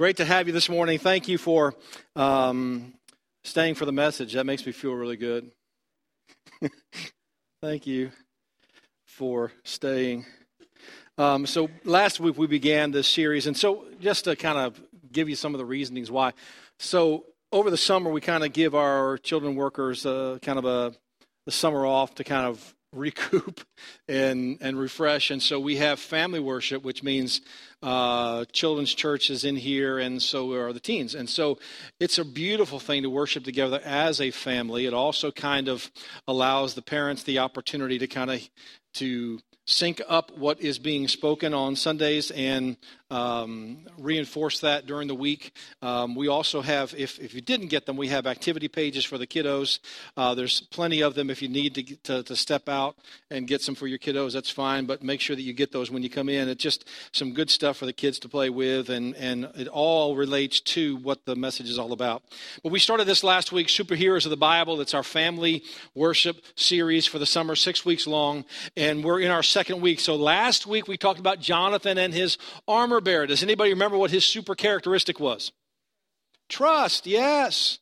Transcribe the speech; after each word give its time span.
Great 0.00 0.16
to 0.16 0.24
have 0.24 0.46
you 0.46 0.54
this 0.54 0.70
morning. 0.70 0.98
Thank 0.98 1.28
you 1.28 1.36
for 1.36 1.74
um, 2.16 2.94
staying 3.44 3.74
for 3.74 3.84
the 3.84 3.92
message. 3.92 4.32
That 4.32 4.46
makes 4.46 4.64
me 4.64 4.72
feel 4.72 4.94
really 4.94 5.18
good. 5.18 5.50
Thank 7.62 7.86
you 7.86 8.10
for 9.04 9.52
staying. 9.62 10.24
Um, 11.18 11.44
so, 11.44 11.68
last 11.84 12.18
week 12.18 12.38
we 12.38 12.46
began 12.46 12.92
this 12.92 13.08
series, 13.08 13.46
and 13.46 13.54
so 13.54 13.84
just 14.00 14.24
to 14.24 14.36
kind 14.36 14.56
of 14.56 14.80
give 15.12 15.28
you 15.28 15.36
some 15.36 15.52
of 15.52 15.58
the 15.58 15.66
reasonings 15.66 16.10
why. 16.10 16.32
So, 16.78 17.26
over 17.52 17.70
the 17.70 17.76
summer, 17.76 18.10
we 18.10 18.22
kind 18.22 18.42
of 18.42 18.54
give 18.54 18.74
our 18.74 19.18
children 19.18 19.54
workers 19.54 20.06
uh, 20.06 20.38
kind 20.40 20.58
of 20.58 20.64
a 20.64 20.94
the 21.44 21.52
summer 21.52 21.84
off 21.84 22.14
to 22.14 22.24
kind 22.24 22.46
of 22.46 22.74
recoup 22.92 23.60
and 24.08 24.58
and 24.60 24.78
refresh. 24.78 25.30
And 25.30 25.42
so 25.42 25.60
we 25.60 25.76
have 25.76 25.98
family 25.98 26.40
worship, 26.40 26.82
which 26.82 27.02
means 27.02 27.40
uh, 27.82 28.44
children's 28.52 28.94
church 28.94 29.30
is 29.30 29.44
in 29.44 29.56
here, 29.56 29.98
and 29.98 30.20
so 30.20 30.52
are 30.52 30.72
the 30.72 30.80
teens. 30.80 31.14
And 31.14 31.28
so 31.28 31.58
it's 31.98 32.18
a 32.18 32.24
beautiful 32.24 32.78
thing 32.78 33.02
to 33.02 33.10
worship 33.10 33.44
together 33.44 33.80
as 33.84 34.20
a 34.20 34.30
family. 34.30 34.86
It 34.86 34.94
also 34.94 35.30
kind 35.30 35.68
of 35.68 35.90
allows 36.26 36.74
the 36.74 36.82
parents 36.82 37.22
the 37.22 37.38
opportunity 37.38 37.98
to 37.98 38.06
kind 38.06 38.30
of 38.30 38.40
to 38.94 39.38
sync 39.70 40.02
up 40.08 40.36
what 40.36 40.60
is 40.60 40.78
being 40.78 41.06
spoken 41.08 41.54
on 41.54 41.76
Sundays 41.76 42.30
and 42.32 42.76
um, 43.10 43.78
reinforce 43.98 44.60
that 44.60 44.86
during 44.86 45.08
the 45.08 45.14
week. 45.14 45.52
Um, 45.82 46.14
we 46.14 46.28
also 46.28 46.60
have, 46.60 46.94
if, 46.96 47.18
if 47.18 47.34
you 47.34 47.40
didn't 47.40 47.68
get 47.68 47.86
them, 47.86 47.96
we 47.96 48.08
have 48.08 48.26
activity 48.26 48.68
pages 48.68 49.04
for 49.04 49.18
the 49.18 49.26
kiddos. 49.26 49.80
Uh, 50.16 50.34
there's 50.34 50.60
plenty 50.62 51.02
of 51.02 51.14
them 51.14 51.28
if 51.28 51.42
you 51.42 51.48
need 51.48 51.74
to, 51.74 51.96
to, 51.96 52.22
to, 52.22 52.36
step 52.36 52.68
out 52.68 52.96
and 53.30 53.46
get 53.46 53.60
some 53.60 53.74
for 53.74 53.86
your 53.86 53.98
kiddos, 53.98 54.32
that's 54.32 54.50
fine, 54.50 54.86
but 54.86 55.02
make 55.02 55.20
sure 55.20 55.36
that 55.36 55.42
you 55.42 55.52
get 55.52 55.72
those 55.72 55.90
when 55.90 56.02
you 56.02 56.08
come 56.08 56.28
in. 56.28 56.48
It's 56.48 56.62
just 56.62 56.86
some 57.12 57.34
good 57.34 57.50
stuff 57.50 57.76
for 57.76 57.86
the 57.86 57.92
kids 57.92 58.18
to 58.20 58.28
play 58.28 58.48
with, 58.48 58.88
and, 58.88 59.14
and 59.16 59.44
it 59.56 59.68
all 59.68 60.16
relates 60.16 60.60
to 60.60 60.96
what 60.98 61.24
the 61.26 61.36
message 61.36 61.68
is 61.68 61.78
all 61.78 61.92
about. 61.92 62.22
But 62.62 62.72
we 62.72 62.78
started 62.78 63.06
this 63.06 63.22
last 63.24 63.52
week, 63.52 63.66
Superheroes 63.66 64.24
of 64.24 64.30
the 64.30 64.36
Bible. 64.36 64.80
It's 64.80 64.94
our 64.94 65.02
family 65.02 65.64
worship 65.94 66.42
series 66.54 67.06
for 67.06 67.18
the 67.18 67.26
summer, 67.26 67.54
six 67.56 67.84
weeks 67.84 68.06
long, 68.06 68.44
and 68.76 69.04
we're 69.04 69.20
in 69.20 69.30
our 69.30 69.42
second 69.42 69.59
week. 69.68 70.00
So 70.00 70.16
last 70.16 70.66
week 70.66 70.88
we 70.88 70.96
talked 70.96 71.20
about 71.20 71.40
Jonathan 71.40 71.98
and 71.98 72.14
his 72.14 72.38
armor 72.66 73.00
bearer. 73.00 73.26
Does 73.26 73.42
anybody 73.42 73.70
remember 73.70 73.98
what 73.98 74.10
his 74.10 74.24
super 74.24 74.54
characteristic 74.54 75.20
was? 75.20 75.52
Trust, 76.48 77.06
yes. 77.06 77.78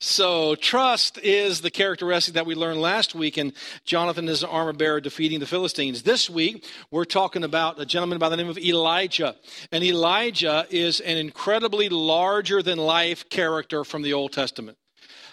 So, 0.00 0.54
trust 0.54 1.18
is 1.18 1.60
the 1.60 1.72
characteristic 1.72 2.34
that 2.34 2.46
we 2.46 2.54
learned 2.54 2.80
last 2.80 3.16
week, 3.16 3.36
and 3.36 3.52
Jonathan 3.84 4.28
is 4.28 4.44
an 4.44 4.48
armor 4.48 4.72
bearer 4.72 5.00
defeating 5.00 5.40
the 5.40 5.46
Philistines. 5.46 6.04
This 6.04 6.30
week, 6.30 6.64
we're 6.92 7.04
talking 7.04 7.42
about 7.42 7.80
a 7.80 7.84
gentleman 7.84 8.18
by 8.18 8.28
the 8.28 8.36
name 8.36 8.48
of 8.48 8.58
Elijah. 8.58 9.34
And 9.72 9.82
Elijah 9.82 10.68
is 10.70 11.00
an 11.00 11.16
incredibly 11.16 11.88
larger 11.88 12.62
than 12.62 12.78
life 12.78 13.28
character 13.28 13.82
from 13.82 14.02
the 14.02 14.12
Old 14.12 14.32
Testament. 14.32 14.78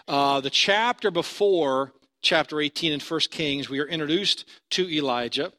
Uh, 0.07 0.41
the 0.41 0.49
chapter 0.49 1.11
before 1.11 1.93
chapter 2.25 2.59
18 2.59 2.91
in 2.91 2.99
1 2.99 3.19
Kings, 3.29 3.69
we 3.69 3.79
are 3.79 3.87
introduced 3.87 4.45
to 4.71 4.89
Elijah. 4.89 5.53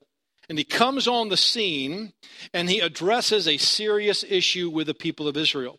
And 0.48 0.58
he 0.58 0.64
comes 0.64 1.06
on 1.06 1.28
the 1.28 1.36
scene 1.36 2.12
and 2.52 2.68
he 2.68 2.80
addresses 2.80 3.46
a 3.46 3.56
serious 3.56 4.24
issue 4.28 4.68
with 4.68 4.88
the 4.88 4.94
people 4.94 5.28
of 5.28 5.36
Israel. 5.36 5.78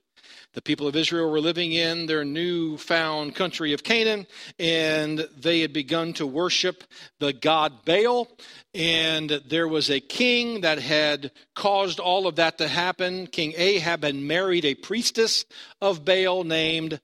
The 0.53 0.61
people 0.61 0.87
of 0.87 0.95
Israel 0.95 1.29
were 1.29 1.41
living 1.41 1.73
in 1.73 2.05
their 2.05 2.23
new-found 2.23 3.35
country 3.35 3.73
of 3.73 3.83
Canaan, 3.83 4.25
and 4.57 5.27
they 5.37 5.59
had 5.59 5.71
begun 5.71 6.13
to 6.13 6.25
worship 6.25 6.83
the 7.19 7.33
god 7.33 7.85
Baal. 7.85 8.27
And 8.73 9.41
there 9.45 9.67
was 9.67 9.89
a 9.89 9.99
king 9.99 10.61
that 10.61 10.79
had 10.79 11.31
caused 11.53 11.99
all 11.99 12.27
of 12.27 12.37
that 12.37 12.57
to 12.57 12.67
happen. 12.67 13.27
King 13.27 13.53
Ahab 13.57 14.03
had 14.03 14.15
married 14.15 14.65
a 14.65 14.73
priestess 14.73 15.45
of 15.81 16.05
Baal 16.05 16.43
named 16.43 17.01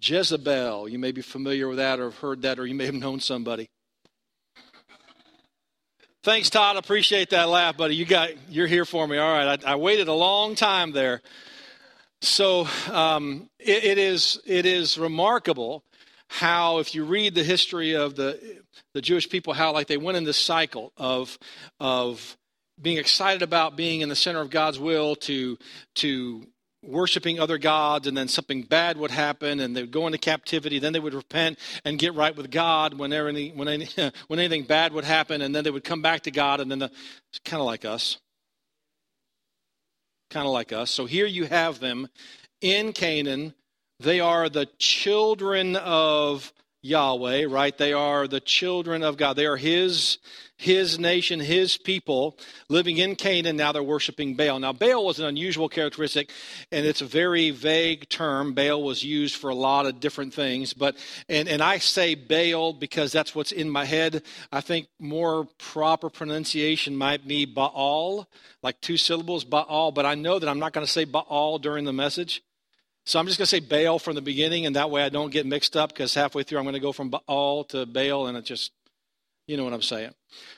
Jezebel. 0.00 0.88
You 0.88 0.98
may 0.98 1.12
be 1.12 1.22
familiar 1.22 1.68
with 1.68 1.78
that 1.78 2.00
or 2.00 2.04
have 2.04 2.18
heard 2.18 2.42
that, 2.42 2.58
or 2.58 2.66
you 2.66 2.74
may 2.74 2.86
have 2.86 2.94
known 2.94 3.20
somebody. 3.20 3.68
Thanks, 6.24 6.50
Todd. 6.50 6.76
Appreciate 6.76 7.30
that 7.30 7.48
laugh, 7.48 7.76
buddy. 7.76 7.94
You 7.94 8.04
got 8.04 8.30
you're 8.50 8.66
here 8.66 8.84
for 8.84 9.06
me. 9.06 9.18
All 9.18 9.32
right. 9.32 9.64
I, 9.64 9.72
I 9.72 9.76
waited 9.76 10.08
a 10.08 10.12
long 10.12 10.54
time 10.54 10.92
there. 10.92 11.22
So 12.20 12.66
um, 12.90 13.48
it, 13.58 13.84
it 13.84 13.98
is 13.98 14.40
it 14.44 14.66
is 14.66 14.98
remarkable 14.98 15.84
how 16.28 16.78
if 16.78 16.94
you 16.94 17.04
read 17.04 17.34
the 17.34 17.44
history 17.44 17.94
of 17.94 18.16
the 18.16 18.60
the 18.94 19.00
Jewish 19.00 19.28
people, 19.28 19.54
how 19.54 19.72
like 19.72 19.86
they 19.86 19.96
went 19.96 20.18
in 20.18 20.24
this 20.24 20.36
cycle 20.36 20.92
of 20.96 21.38
of 21.78 22.36
being 22.80 22.98
excited 22.98 23.42
about 23.42 23.76
being 23.76 24.00
in 24.00 24.08
the 24.08 24.16
center 24.16 24.40
of 24.40 24.50
God's 24.50 24.78
will 24.78 25.16
to 25.16 25.56
to 25.96 26.46
worshiping 26.82 27.40
other 27.40 27.58
gods 27.58 28.06
and 28.06 28.16
then 28.16 28.28
something 28.28 28.62
bad 28.62 28.96
would 28.96 29.10
happen 29.10 29.58
and 29.58 29.76
they 29.76 29.82
would 29.82 29.90
go 29.90 30.06
into 30.06 30.18
captivity 30.18 30.78
then 30.78 30.92
they 30.92 31.00
would 31.00 31.14
repent 31.14 31.58
and 31.84 31.98
get 31.98 32.14
right 32.14 32.36
with 32.36 32.50
god 32.50 32.94
when, 32.94 33.12
any, 33.12 33.50
when, 33.50 33.66
any, 33.66 33.88
when 34.28 34.38
anything 34.38 34.62
bad 34.62 34.92
would 34.92 35.04
happen 35.04 35.42
and 35.42 35.54
then 35.54 35.64
they 35.64 35.70
would 35.70 35.82
come 35.82 36.02
back 36.02 36.22
to 36.22 36.30
god 36.30 36.60
and 36.60 36.70
then 36.70 36.78
the, 36.78 36.90
it's 37.30 37.38
kind 37.44 37.60
of 37.60 37.66
like 37.66 37.84
us. 37.84 38.18
Kind 40.30 40.46
of 40.46 40.52
like 40.52 40.72
us. 40.72 40.90
So 40.90 41.06
here 41.06 41.26
you 41.26 41.44
have 41.46 41.80
them 41.80 42.08
in 42.60 42.92
canaan. 42.92 43.54
They 44.00 44.20
are 44.20 44.48
the 44.48 44.66
children 44.78 45.76
of 45.76 46.52
Yahweh, 46.82 47.46
right? 47.48 47.76
They 47.76 47.92
are 47.92 48.28
the 48.28 48.40
children 48.40 49.02
of 49.02 49.16
God. 49.16 49.36
They 49.36 49.46
are 49.46 49.56
His, 49.56 50.18
His 50.56 50.98
nation, 50.98 51.40
His 51.40 51.76
people 51.76 52.38
living 52.68 52.98
in 52.98 53.16
Canaan. 53.16 53.56
Now 53.56 53.72
they're 53.72 53.82
worshiping 53.82 54.36
Baal. 54.36 54.60
Now, 54.60 54.72
Baal 54.72 55.04
was 55.04 55.18
an 55.18 55.26
unusual 55.26 55.68
characteristic, 55.68 56.30
and 56.70 56.86
it's 56.86 57.00
a 57.00 57.06
very 57.06 57.50
vague 57.50 58.08
term. 58.08 58.54
Baal 58.54 58.82
was 58.82 59.02
used 59.02 59.34
for 59.34 59.50
a 59.50 59.54
lot 59.54 59.86
of 59.86 59.98
different 59.98 60.32
things, 60.32 60.72
but, 60.72 60.96
and, 61.28 61.48
and 61.48 61.62
I 61.62 61.78
say 61.78 62.14
Baal 62.14 62.72
because 62.72 63.10
that's 63.10 63.34
what's 63.34 63.52
in 63.52 63.68
my 63.68 63.84
head. 63.84 64.22
I 64.52 64.60
think 64.60 64.86
more 65.00 65.48
proper 65.58 66.10
pronunciation 66.10 66.96
might 66.96 67.26
be 67.26 67.44
Baal, 67.44 68.28
like 68.62 68.80
two 68.80 68.96
syllables, 68.96 69.44
Baal, 69.44 69.90
but 69.90 70.06
I 70.06 70.14
know 70.14 70.38
that 70.38 70.48
I'm 70.48 70.60
not 70.60 70.72
going 70.72 70.86
to 70.86 70.92
say 70.92 71.04
Baal 71.04 71.58
during 71.58 71.84
the 71.84 71.92
message. 71.92 72.42
So 73.08 73.18
I'm 73.18 73.24
just 73.24 73.38
going 73.38 73.46
to 73.46 73.48
say 73.48 73.60
Baal 73.60 73.98
from 73.98 74.16
the 74.16 74.20
beginning, 74.20 74.66
and 74.66 74.76
that 74.76 74.90
way 74.90 75.02
I 75.02 75.08
don't 75.08 75.30
get 75.30 75.46
mixed 75.46 75.78
up 75.78 75.94
because 75.94 76.12
halfway 76.12 76.42
through 76.42 76.58
I'm 76.58 76.66
going 76.66 76.74
to 76.74 76.78
go 76.78 76.92
from 76.92 77.08
Baal 77.08 77.64
to 77.70 77.86
Baal, 77.86 78.26
and 78.26 78.36
it 78.36 78.44
just, 78.44 78.70
you 79.46 79.56
know 79.56 79.64
what 79.64 79.72
I'm 79.72 79.80
saying. 79.80 80.10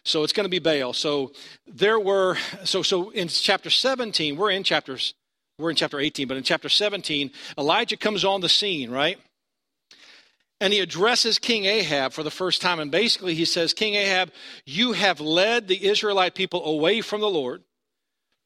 So 0.04 0.24
it's 0.24 0.32
going 0.32 0.46
to 0.46 0.50
be 0.50 0.58
Baal. 0.58 0.92
So 0.92 1.30
there 1.68 2.00
were, 2.00 2.36
so 2.64 2.82
so 2.82 3.10
in 3.10 3.28
chapter 3.28 3.70
17, 3.70 4.36
we're 4.36 4.50
in 4.50 4.64
chapters, 4.64 5.14
we're 5.60 5.70
in 5.70 5.76
chapter 5.76 6.00
18, 6.00 6.26
but 6.26 6.36
in 6.36 6.42
chapter 6.42 6.68
17, 6.68 7.30
Elijah 7.56 7.96
comes 7.96 8.24
on 8.24 8.40
the 8.40 8.48
scene, 8.48 8.90
right? 8.90 9.20
And 10.60 10.72
he 10.72 10.80
addresses 10.80 11.38
King 11.38 11.66
Ahab 11.66 12.12
for 12.12 12.24
the 12.24 12.32
first 12.32 12.60
time. 12.60 12.80
And 12.80 12.90
basically, 12.90 13.36
he 13.36 13.44
says, 13.44 13.72
King 13.72 13.94
Ahab, 13.94 14.32
you 14.66 14.90
have 14.90 15.20
led 15.20 15.68
the 15.68 15.86
Israelite 15.86 16.34
people 16.34 16.64
away 16.64 17.00
from 17.00 17.20
the 17.20 17.30
Lord 17.30 17.62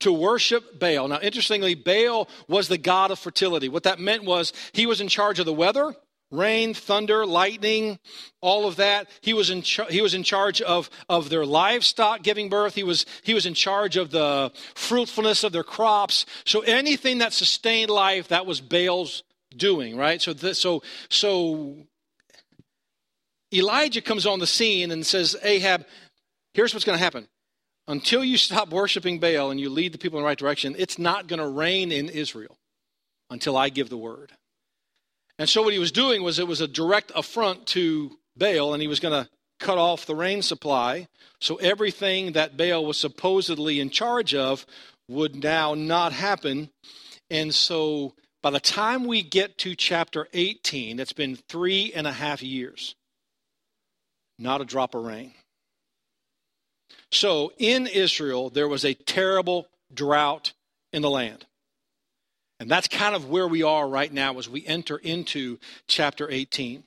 to 0.01 0.13
worship 0.13 0.79
Baal. 0.79 1.09
Now, 1.09 1.21
interestingly, 1.21 1.75
Baal 1.75 2.29
was 2.49 2.69
the 2.69 2.79
god 2.79 3.11
of 3.11 3.19
fertility. 3.19 3.69
What 3.69 3.85
that 3.85 3.99
meant 3.99 4.25
was 4.25 4.53
he 4.73 4.87
was 4.87 5.01
in 5.01 5.09
charge 5.09 5.39
of 5.39 5.47
the 5.47 5.53
weather, 5.53 5.95
rain, 6.31 6.75
thunder, 6.75 7.25
lightning, 7.25 7.99
all 8.41 8.67
of 8.67 8.77
that. 8.77 9.09
He 9.21 9.33
was 9.33 9.51
in 9.51 9.63
char- 9.63 9.89
he 9.89 10.03
was 10.03 10.15
in 10.15 10.23
charge 10.23 10.61
of 10.61 10.91
of 11.09 11.31
their 11.31 11.47
livestock 11.47 12.23
giving 12.23 12.49
birth. 12.49 12.75
He 12.75 12.83
was 12.83 13.07
he 13.23 13.35
was 13.35 13.47
in 13.47 13.55
charge 13.55 13.97
of 13.97 14.11
the 14.11 14.53
fruitfulness 14.75 15.45
of 15.45 15.53
their 15.53 15.65
crops. 15.65 16.27
So 16.45 16.61
anything 16.61 17.19
that 17.19 17.33
sustained 17.33 17.91
life, 17.91 18.29
that 18.29 18.47
was 18.47 18.61
Baal's 18.61 19.23
doing, 19.57 19.97
right? 19.97 20.21
So 20.21 20.35
so 20.35 20.83
so 21.09 21.77
Elijah 23.55 24.03
comes 24.03 24.27
on 24.27 24.41
the 24.41 24.47
scene 24.47 24.91
and 24.91 25.07
says, 25.07 25.37
Ahab, 25.43 25.87
here's 26.55 26.75
what's 26.75 26.85
going 26.85 26.99
to 26.99 27.05
happen 27.05 27.29
until 27.87 28.25
you 28.25 28.37
stop 28.37 28.71
worshiping 28.71 29.19
Baal 29.19 29.51
and 29.51 29.61
you 29.61 29.69
lead 29.69 29.93
the 29.93 29.99
people 29.99 30.19
in 30.19 30.23
the 30.23 30.27
right 30.27 30.39
direction, 30.39 30.75
it's 30.79 30.99
not 30.99 31.27
going 31.27 31.41
to 31.41 31.49
rain 31.49 31.93
in 31.93 32.09
Israel 32.09 32.57
until 33.31 33.57
I 33.57 33.69
give 33.69 33.91
the 33.91 33.99
word. 33.99 34.33
And 35.39 35.49
so 35.49 35.63
what 35.63 35.73
he 35.73 35.79
was 35.79 35.93
doing 35.93 36.23
was 36.23 36.39
it 36.39 36.47
was 36.47 36.61
a 36.61 36.69
direct 36.69 37.13
affront 37.15 37.67
to 37.69 38.19
Baal, 38.37 38.73
and 38.73 38.81
he 38.81 38.89
was 38.89 39.01
going 39.01 39.25
to 39.25 39.29
cut 39.59 39.79
off 39.79 40.07
the 40.07 40.15
rain 40.15 40.43
supply. 40.43 41.09
So 41.41 41.57
everything 41.57 42.33
that 42.33 42.57
Baal 42.57 42.85
was 42.85 42.99
supposedly 42.99 43.81
in 43.81 43.91
charge 43.91 44.35
of 44.35 44.67
would 45.09 45.43
now 45.43 45.75
not 45.75 46.13
happen. 46.13 46.71
And 47.31 47.55
so 47.55 48.15
by 48.43 48.51
the 48.51 48.61
time 48.61 49.07
we 49.07 49.23
get 49.23 49.59
to 49.59 49.75
chapter 49.75 50.29
18, 50.33 51.01
it's 51.01 51.13
been 51.13 51.37
three 51.49 51.93
and 51.95 52.07
a 52.07 52.13
half 52.13 52.43
years. 52.43 52.95
Not 54.39 54.61
a 54.61 54.65
drop 54.65 54.95
of 54.95 55.05
rain. 55.05 55.33
So 57.11 57.53
in 57.59 57.87
Israel, 57.87 58.51
there 58.51 58.69
was 58.69 58.85
a 58.85 58.95
terrible 58.95 59.69
drought 59.93 60.53
in 60.93 61.03
the 61.03 61.11
land. 61.11 61.47
And 62.61 62.71
that's 62.71 62.89
kind 62.89 63.15
of 63.15 63.29
where 63.29 63.49
we 63.49 63.63
are 63.63 63.87
right 63.87 64.13
now 64.13 64.39
as 64.39 64.49
we 64.49 64.65
enter 64.67 64.97
into 64.97 65.59
chapter 65.87 66.31
18. 66.31 66.85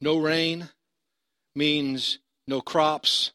No 0.00 0.16
rain 0.16 0.68
means 1.54 2.18
no 2.46 2.60
crops, 2.60 3.32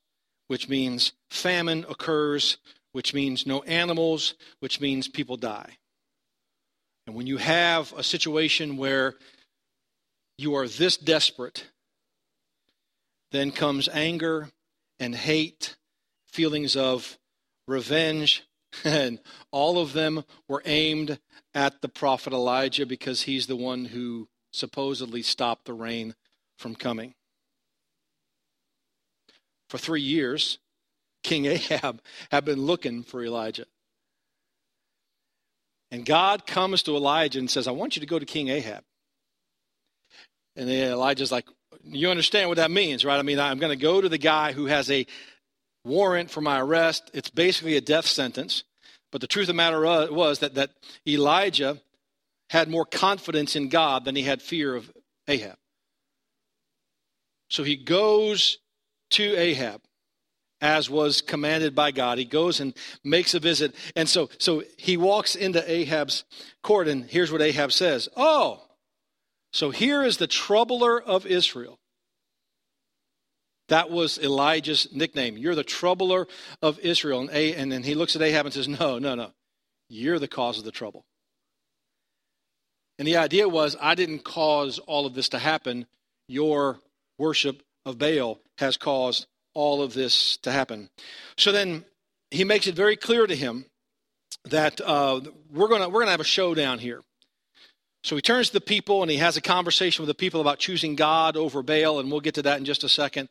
which 0.48 0.68
means 0.68 1.12
famine 1.30 1.86
occurs, 1.90 2.58
which 2.92 3.14
means 3.14 3.46
no 3.46 3.62
animals, 3.64 4.36
which 4.62 4.80
means 4.80 5.08
people 5.08 5.38
die. 5.38 5.78
And 7.08 7.16
when 7.16 7.28
you 7.28 7.38
have 7.38 7.94
a 7.96 8.04
situation 8.04 8.78
where 8.78 9.16
you 10.38 10.56
are 10.56 10.68
this 10.68 10.98
desperate, 10.98 11.66
then 13.36 13.52
comes 13.52 13.90
anger 13.90 14.50
and 15.00 15.16
hate, 15.16 15.76
feelings 16.26 16.76
of 16.76 17.18
revenge, 17.68 18.44
and 18.84 19.20
all 19.52 19.78
of 19.78 19.94
them 19.94 20.24
were 20.48 20.62
aimed 20.66 21.20
at 21.54 21.82
the 21.82 21.90
prophet 21.90 22.34
Elijah 22.34 22.86
because 22.86 23.24
he's 23.24 23.48
the 23.48 23.56
one 23.56 23.86
who 23.86 24.28
supposedly 24.52 25.22
stopped 25.22 25.66
the 25.66 25.74
rain 25.74 26.16
from 26.58 26.76
coming. 26.76 27.14
For 29.70 29.78
three 29.78 30.02
years, 30.02 30.60
King 31.24 31.46
Ahab 31.46 32.02
had 32.32 32.46
been 32.46 32.62
looking 32.62 33.04
for 33.04 33.24
Elijah. 33.24 33.66
And 35.92 36.06
God 36.06 36.46
comes 36.46 36.84
to 36.84 36.96
Elijah 36.96 37.40
and 37.40 37.50
says, 37.50 37.68
I 37.68 37.72
want 37.72 37.96
you 37.96 38.00
to 38.00 38.06
go 38.06 38.20
to 38.20 38.26
King 38.26 38.50
Ahab. 38.50 38.84
And 40.56 40.70
Elijah's 40.70 41.32
like, 41.32 41.48
You 41.88 42.10
understand 42.10 42.50
what 42.50 42.58
that 42.58 42.72
means, 42.72 43.06
right? 43.06 43.18
I 43.18 43.22
mean, 43.22 43.40
I'm 43.40 43.60
going 43.60 43.78
to 43.78 43.82
go 43.82 44.02
to 44.02 44.10
the 44.10 44.18
guy 44.18 44.54
who 44.54 44.66
has 44.66 44.90
a 44.90 45.06
warrant 45.84 46.32
for 46.32 46.42
my 46.42 46.60
arrest. 46.60 47.12
It's 47.14 47.30
basically 47.30 47.78
a 47.78 47.82
death 47.82 48.08
sentence. 48.08 48.64
But 49.12 49.22
the 49.22 49.28
truth 49.28 49.44
of 49.44 49.48
the 49.48 49.54
matter 49.54 49.82
was 50.12 50.40
that, 50.40 50.56
that 50.56 50.72
Elijah 51.08 51.80
had 52.50 52.70
more 52.70 52.86
confidence 52.86 53.56
in 53.56 53.70
God 53.70 54.06
than 54.06 54.16
he 54.16 54.24
had 54.24 54.42
fear 54.42 54.76
of 54.76 54.92
Ahab. 55.28 55.58
So 57.50 57.64
he 57.64 57.76
goes 57.76 58.58
to 59.12 59.36
Ahab 59.36 59.82
as 60.62 60.90
was 60.90 61.22
commanded 61.22 61.76
by 61.76 61.92
God. 61.92 62.18
He 62.18 62.26
goes 62.26 62.60
and 62.60 62.74
makes 63.04 63.34
a 63.34 63.40
visit. 63.40 63.76
And 63.96 64.10
so 64.10 64.30
so 64.40 64.64
he 64.78 64.98
walks 64.98 65.36
into 65.36 65.70
Ahab's 65.70 66.24
court 66.64 66.88
and 66.88 67.06
here's 67.06 67.32
what 67.32 67.42
Ahab 67.42 67.72
says. 67.72 68.10
"Oh, 68.16 68.64
so 69.56 69.72
here 69.72 70.04
is 70.04 70.18
the 70.18 70.28
troubler 70.28 71.02
of 71.02 71.26
Israel." 71.26 71.80
That 73.70 73.90
was 73.90 74.20
Elijah's 74.20 74.88
nickname. 74.94 75.38
You're 75.38 75.56
the 75.56 75.64
troubler 75.64 76.28
of 76.62 76.78
Israel. 76.80 77.22
And, 77.22 77.30
A, 77.32 77.56
and 77.56 77.72
then 77.72 77.84
he 77.84 77.96
looks 77.96 78.16
at 78.16 78.22
Ahab 78.22 78.46
and 78.46 78.54
says, 78.54 78.68
No, 78.68 79.00
no, 79.00 79.16
no. 79.16 79.32
You're 79.90 80.20
the 80.20 80.28
cause 80.28 80.58
of 80.58 80.66
the 80.66 80.72
trouble. 80.72 81.04
And 82.98 83.08
the 83.08 83.18
idea 83.18 83.50
was, 83.50 83.76
I 83.82 83.96
didn't 83.96 84.24
cause 84.24 84.80
all 84.80 85.06
of 85.06 85.16
this 85.16 85.30
to 85.30 85.40
happen. 85.40 85.86
Your 86.28 86.80
worship 87.18 87.62
of 87.86 87.98
Baal 87.98 88.40
has 88.58 88.78
caused 88.78 89.28
all 89.54 89.82
of 89.82 89.94
this 89.94 90.38
to 90.38 90.52
happen. 90.52 90.90
So 91.38 91.52
then 91.52 91.86
he 92.32 92.44
makes 92.44 92.68
it 92.68 92.76
very 92.76 92.96
clear 92.96 93.28
to 93.28 93.36
him 93.36 93.66
that 94.46 94.80
uh, 94.82 95.22
we're 95.52 95.68
going 95.68 95.92
we're 95.92 96.02
gonna 96.02 96.12
have 96.12 96.20
a 96.20 96.26
showdown 96.26 96.80
here. 96.80 97.02
So 98.06 98.16
he 98.16 98.22
turns 98.22 98.50
to 98.50 98.54
the 98.54 98.62
people 98.62 99.02
and 99.02 99.10
he 99.10 99.18
has 99.18 99.36
a 99.36 99.42
conversation 99.42 100.04
with 100.04 100.10
the 100.10 100.14
people 100.14 100.40
about 100.40 100.60
choosing 100.60 100.96
God 100.96 101.36
over 101.36 101.64
Baal, 101.64 102.00
and 102.00 102.12
we'll 102.12 102.22
get 102.22 102.36
to 102.36 102.44
that 102.44 102.60
in 102.60 102.64
just 102.64 102.84
a 102.84 102.90
second. 102.90 103.30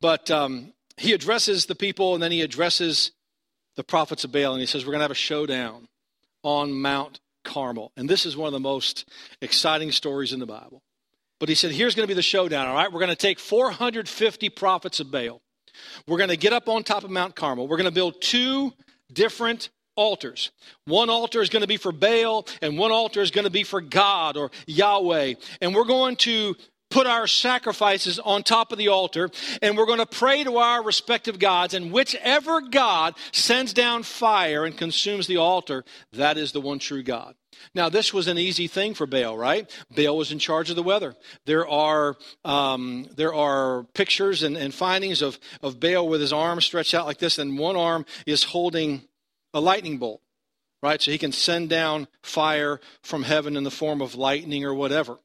But 0.00 0.30
um, 0.30 0.72
he 0.96 1.12
addresses 1.12 1.66
the 1.66 1.74
people 1.74 2.14
and 2.14 2.22
then 2.22 2.32
he 2.32 2.40
addresses 2.40 3.12
the 3.76 3.84
prophets 3.84 4.24
of 4.24 4.32
Baal, 4.32 4.52
and 4.52 4.60
he 4.60 4.66
says, 4.66 4.86
We're 4.86 4.92
going 4.92 5.00
to 5.00 5.04
have 5.04 5.10
a 5.10 5.14
showdown 5.14 5.88
on 6.42 6.72
Mount 6.72 7.20
Carmel. 7.44 7.92
And 7.98 8.08
this 8.08 8.24
is 8.24 8.34
one 8.34 8.46
of 8.46 8.54
the 8.54 8.60
most 8.60 9.06
exciting 9.42 9.92
stories 9.92 10.32
in 10.32 10.40
the 10.40 10.46
Bible. 10.46 10.80
But 11.38 11.50
he 11.50 11.54
said, 11.54 11.72
Here's 11.72 11.94
going 11.94 12.04
to 12.04 12.10
be 12.10 12.14
the 12.14 12.22
showdown, 12.22 12.66
all 12.66 12.74
right? 12.74 12.90
We're 12.90 13.00
going 13.00 13.10
to 13.10 13.16
take 13.16 13.38
450 13.38 14.48
prophets 14.48 15.00
of 15.00 15.10
Baal. 15.10 15.42
We're 16.06 16.18
going 16.18 16.30
to 16.30 16.38
get 16.38 16.54
up 16.54 16.66
on 16.70 16.82
top 16.82 17.04
of 17.04 17.10
Mount 17.10 17.36
Carmel. 17.36 17.68
We're 17.68 17.76
going 17.76 17.90
to 17.90 17.94
build 17.94 18.22
two 18.22 18.72
different 19.12 19.68
altars. 19.96 20.50
One 20.86 21.10
altar 21.10 21.42
is 21.42 21.50
going 21.50 21.62
to 21.62 21.68
be 21.68 21.76
for 21.76 21.92
Baal, 21.92 22.46
and 22.62 22.78
one 22.78 22.92
altar 22.92 23.20
is 23.20 23.30
going 23.30 23.44
to 23.44 23.50
be 23.50 23.64
for 23.64 23.80
God 23.80 24.36
or 24.36 24.50
Yahweh. 24.66 25.34
And 25.60 25.74
we're 25.74 25.84
going 25.84 26.16
to 26.16 26.54
put 26.90 27.06
our 27.08 27.26
sacrifices 27.26 28.20
on 28.20 28.42
top 28.44 28.70
of 28.70 28.78
the 28.78 28.88
altar, 28.88 29.28
and 29.60 29.76
we're 29.76 29.86
going 29.86 29.98
to 29.98 30.06
pray 30.06 30.44
to 30.44 30.58
our 30.58 30.82
respective 30.82 31.40
gods. 31.40 31.74
And 31.74 31.90
whichever 31.90 32.60
God 32.60 33.14
sends 33.32 33.72
down 33.72 34.04
fire 34.04 34.64
and 34.64 34.76
consumes 34.76 35.26
the 35.26 35.38
altar, 35.38 35.84
that 36.12 36.38
is 36.38 36.52
the 36.52 36.60
one 36.60 36.78
true 36.78 37.02
God. 37.02 37.34
Now, 37.74 37.88
this 37.88 38.12
was 38.12 38.28
an 38.28 38.38
easy 38.38 38.68
thing 38.68 38.94
for 38.94 39.06
Baal, 39.06 39.36
right? 39.36 39.70
Baal 39.94 40.16
was 40.16 40.30
in 40.30 40.38
charge 40.38 40.70
of 40.70 40.76
the 40.76 40.82
weather. 40.82 41.14
There 41.46 41.66
are, 41.66 42.16
um, 42.44 43.08
there 43.16 43.34
are 43.34 43.84
pictures 43.94 44.42
and, 44.42 44.56
and 44.56 44.72
findings 44.72 45.22
of, 45.22 45.38
of 45.62 45.80
Baal 45.80 46.08
with 46.08 46.20
his 46.20 46.32
arms 46.32 46.64
stretched 46.64 46.94
out 46.94 47.06
like 47.06 47.18
this, 47.18 47.38
and 47.38 47.58
one 47.58 47.76
arm 47.76 48.06
is 48.26 48.44
holding 48.44 49.02
a 49.54 49.60
lightning 49.60 49.96
bolt, 49.96 50.20
right? 50.82 51.00
So 51.00 51.10
he 51.10 51.18
can 51.18 51.32
send 51.32 51.70
down 51.70 52.08
fire 52.22 52.80
from 53.02 53.22
heaven 53.22 53.56
in 53.56 53.64
the 53.64 53.70
form 53.70 54.02
of 54.02 54.14
lightning 54.14 54.64
or 54.64 54.74
whatever. 54.74 55.18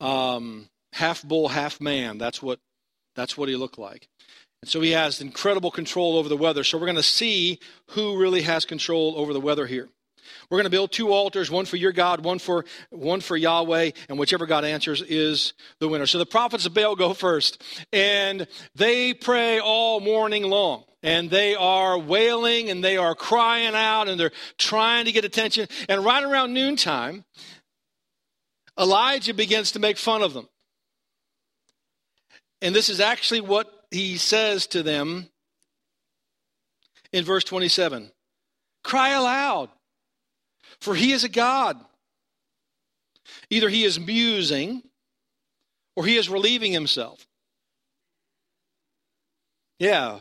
Um, 0.00 0.68
half 0.92 1.22
bull, 1.22 1.48
half 1.48 1.80
man. 1.80 2.18
That's 2.18 2.42
what, 2.42 2.58
that's 3.14 3.38
what 3.38 3.48
he 3.48 3.56
looked 3.56 3.78
like. 3.78 4.08
And 4.62 4.68
so 4.68 4.80
he 4.80 4.90
has 4.90 5.20
incredible 5.20 5.70
control 5.70 6.16
over 6.16 6.28
the 6.28 6.36
weather. 6.36 6.64
So 6.64 6.76
we're 6.76 6.86
going 6.86 6.96
to 6.96 7.02
see 7.02 7.60
who 7.90 8.18
really 8.18 8.42
has 8.42 8.66
control 8.66 9.14
over 9.16 9.32
the 9.32 9.40
weather 9.40 9.66
here. 9.66 9.88
We're 10.48 10.58
going 10.58 10.64
to 10.64 10.70
build 10.70 10.92
two 10.92 11.12
altars, 11.12 11.50
one 11.50 11.64
for 11.64 11.76
your 11.76 11.92
God, 11.92 12.24
one 12.24 12.38
for 12.38 12.64
one 12.90 13.20
for 13.20 13.36
Yahweh, 13.36 13.92
and 14.08 14.18
whichever 14.18 14.46
God 14.46 14.64
answers 14.64 15.02
is 15.02 15.54
the 15.78 15.88
winner. 15.88 16.06
So 16.06 16.18
the 16.18 16.26
prophets 16.26 16.66
of 16.66 16.74
Baal 16.74 16.94
go 16.96 17.14
first, 17.14 17.62
and 17.92 18.46
they 18.74 19.14
pray 19.14 19.60
all 19.60 20.00
morning 20.00 20.44
long. 20.44 20.84
And 21.02 21.30
they 21.30 21.54
are 21.54 21.98
wailing 21.98 22.68
and 22.68 22.84
they 22.84 22.96
are 22.96 23.14
crying 23.14 23.74
out 23.74 24.08
and 24.08 24.20
they're 24.20 24.32
trying 24.58 25.06
to 25.06 25.12
get 25.12 25.24
attention. 25.24 25.66
And 25.88 26.04
right 26.04 26.22
around 26.22 26.52
noontime, 26.52 27.24
Elijah 28.78 29.34
begins 29.34 29.72
to 29.72 29.78
make 29.78 29.96
fun 29.96 30.22
of 30.22 30.34
them. 30.34 30.48
And 32.62 32.74
this 32.74 32.88
is 32.88 33.00
actually 33.00 33.40
what 33.40 33.70
he 33.90 34.18
says 34.18 34.66
to 34.68 34.82
them 34.82 35.28
in 37.12 37.24
verse 37.24 37.44
27 37.44 38.10
Cry 38.82 39.10
aloud, 39.10 39.70
for 40.80 40.94
he 40.94 41.12
is 41.12 41.24
a 41.24 41.28
God. 41.28 41.78
Either 43.48 43.68
he 43.68 43.84
is 43.84 43.98
musing 43.98 44.82
or 45.96 46.04
he 46.04 46.16
is 46.16 46.28
relieving 46.28 46.72
himself. 46.72 47.26
Yeah, 49.78 50.20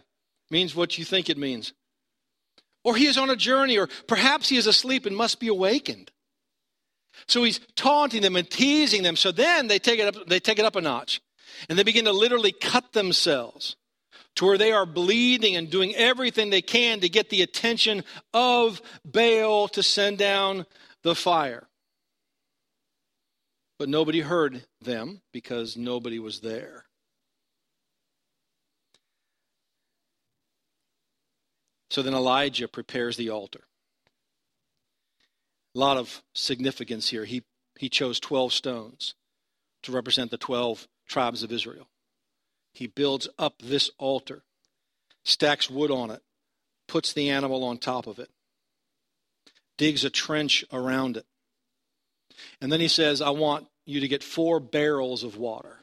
means 0.51 0.75
what 0.75 0.97
you 0.97 1.05
think 1.05 1.29
it 1.29 1.37
means. 1.37 1.73
Or 2.83 2.95
he 2.95 3.07
is 3.07 3.17
on 3.17 3.29
a 3.29 3.35
journey, 3.35 3.77
or 3.77 3.87
perhaps 4.07 4.49
he 4.49 4.57
is 4.57 4.67
asleep 4.67 5.05
and 5.05 5.15
must 5.15 5.39
be 5.39 5.47
awakened. 5.47 6.11
So 7.27 7.43
he's 7.43 7.59
taunting 7.75 8.21
them 8.21 8.35
and 8.35 8.49
teasing 8.49 9.03
them. 9.03 9.15
So 9.15 9.31
then 9.31 9.67
they 9.67 9.79
take 9.79 9.99
it 9.99 10.15
up, 10.15 10.27
they 10.27 10.39
take 10.39 10.59
it 10.59 10.65
up 10.65 10.75
a 10.75 10.81
notch. 10.81 11.21
And 11.67 11.77
they 11.77 11.83
begin 11.83 12.05
to 12.05 12.13
literally 12.13 12.51
cut 12.53 12.93
themselves 12.93 13.75
to 14.35 14.45
where 14.45 14.57
they 14.57 14.71
are 14.71 14.85
bleeding 14.85 15.55
and 15.55 15.69
doing 15.69 15.93
everything 15.95 16.49
they 16.49 16.61
can 16.61 17.01
to 17.01 17.09
get 17.09 17.29
the 17.29 17.41
attention 17.41 18.03
of 18.33 18.81
Baal 19.03 19.67
to 19.69 19.83
send 19.83 20.17
down 20.17 20.65
the 21.03 21.15
fire. 21.15 21.67
But 23.77 23.89
nobody 23.89 24.21
heard 24.21 24.63
them 24.81 25.21
because 25.33 25.75
nobody 25.75 26.19
was 26.19 26.41
there. 26.41 26.85
So 31.89 32.01
then 32.01 32.13
Elijah 32.13 32.67
prepares 32.67 33.17
the 33.17 33.29
altar. 33.29 33.63
A 35.75 35.79
lot 35.79 35.97
of 35.97 36.23
significance 36.33 37.09
here. 37.09 37.25
He, 37.25 37.43
he 37.77 37.89
chose 37.89 38.19
12 38.19 38.53
stones 38.53 39.15
to 39.83 39.91
represent 39.91 40.31
the 40.31 40.37
12 40.37 40.87
tribes 41.07 41.43
of 41.43 41.51
Israel. 41.51 41.87
He 42.73 42.87
builds 42.87 43.27
up 43.37 43.61
this 43.61 43.89
altar, 43.97 44.43
stacks 45.23 45.69
wood 45.69 45.91
on 45.91 46.11
it, 46.11 46.21
puts 46.87 47.13
the 47.13 47.29
animal 47.29 47.63
on 47.63 47.77
top 47.77 48.07
of 48.07 48.19
it, 48.19 48.29
digs 49.77 50.03
a 50.03 50.09
trench 50.09 50.63
around 50.71 51.17
it. 51.17 51.25
And 52.61 52.71
then 52.71 52.79
he 52.79 52.87
says, 52.87 53.21
I 53.21 53.31
want 53.31 53.67
you 53.85 53.99
to 53.99 54.07
get 54.07 54.23
four 54.23 54.59
barrels 54.59 55.23
of 55.23 55.37
water. 55.37 55.78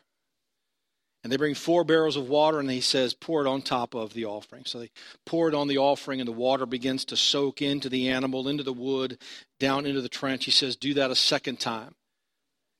And 1.26 1.32
they 1.32 1.38
bring 1.38 1.56
four 1.56 1.82
barrels 1.82 2.16
of 2.16 2.28
water, 2.28 2.60
and 2.60 2.70
he 2.70 2.80
says, 2.80 3.12
pour 3.12 3.44
it 3.44 3.48
on 3.48 3.60
top 3.60 3.96
of 3.96 4.14
the 4.14 4.26
offering. 4.26 4.62
So 4.64 4.78
they 4.78 4.90
pour 5.24 5.48
it 5.48 5.56
on 5.56 5.66
the 5.66 5.78
offering, 5.78 6.20
and 6.20 6.28
the 6.28 6.30
water 6.30 6.66
begins 6.66 7.04
to 7.06 7.16
soak 7.16 7.60
into 7.60 7.88
the 7.88 8.10
animal, 8.10 8.46
into 8.46 8.62
the 8.62 8.72
wood, 8.72 9.18
down 9.58 9.86
into 9.86 10.00
the 10.00 10.08
trench. 10.08 10.44
He 10.44 10.52
says, 10.52 10.76
do 10.76 10.94
that 10.94 11.10
a 11.10 11.16
second 11.16 11.58
time. 11.58 11.96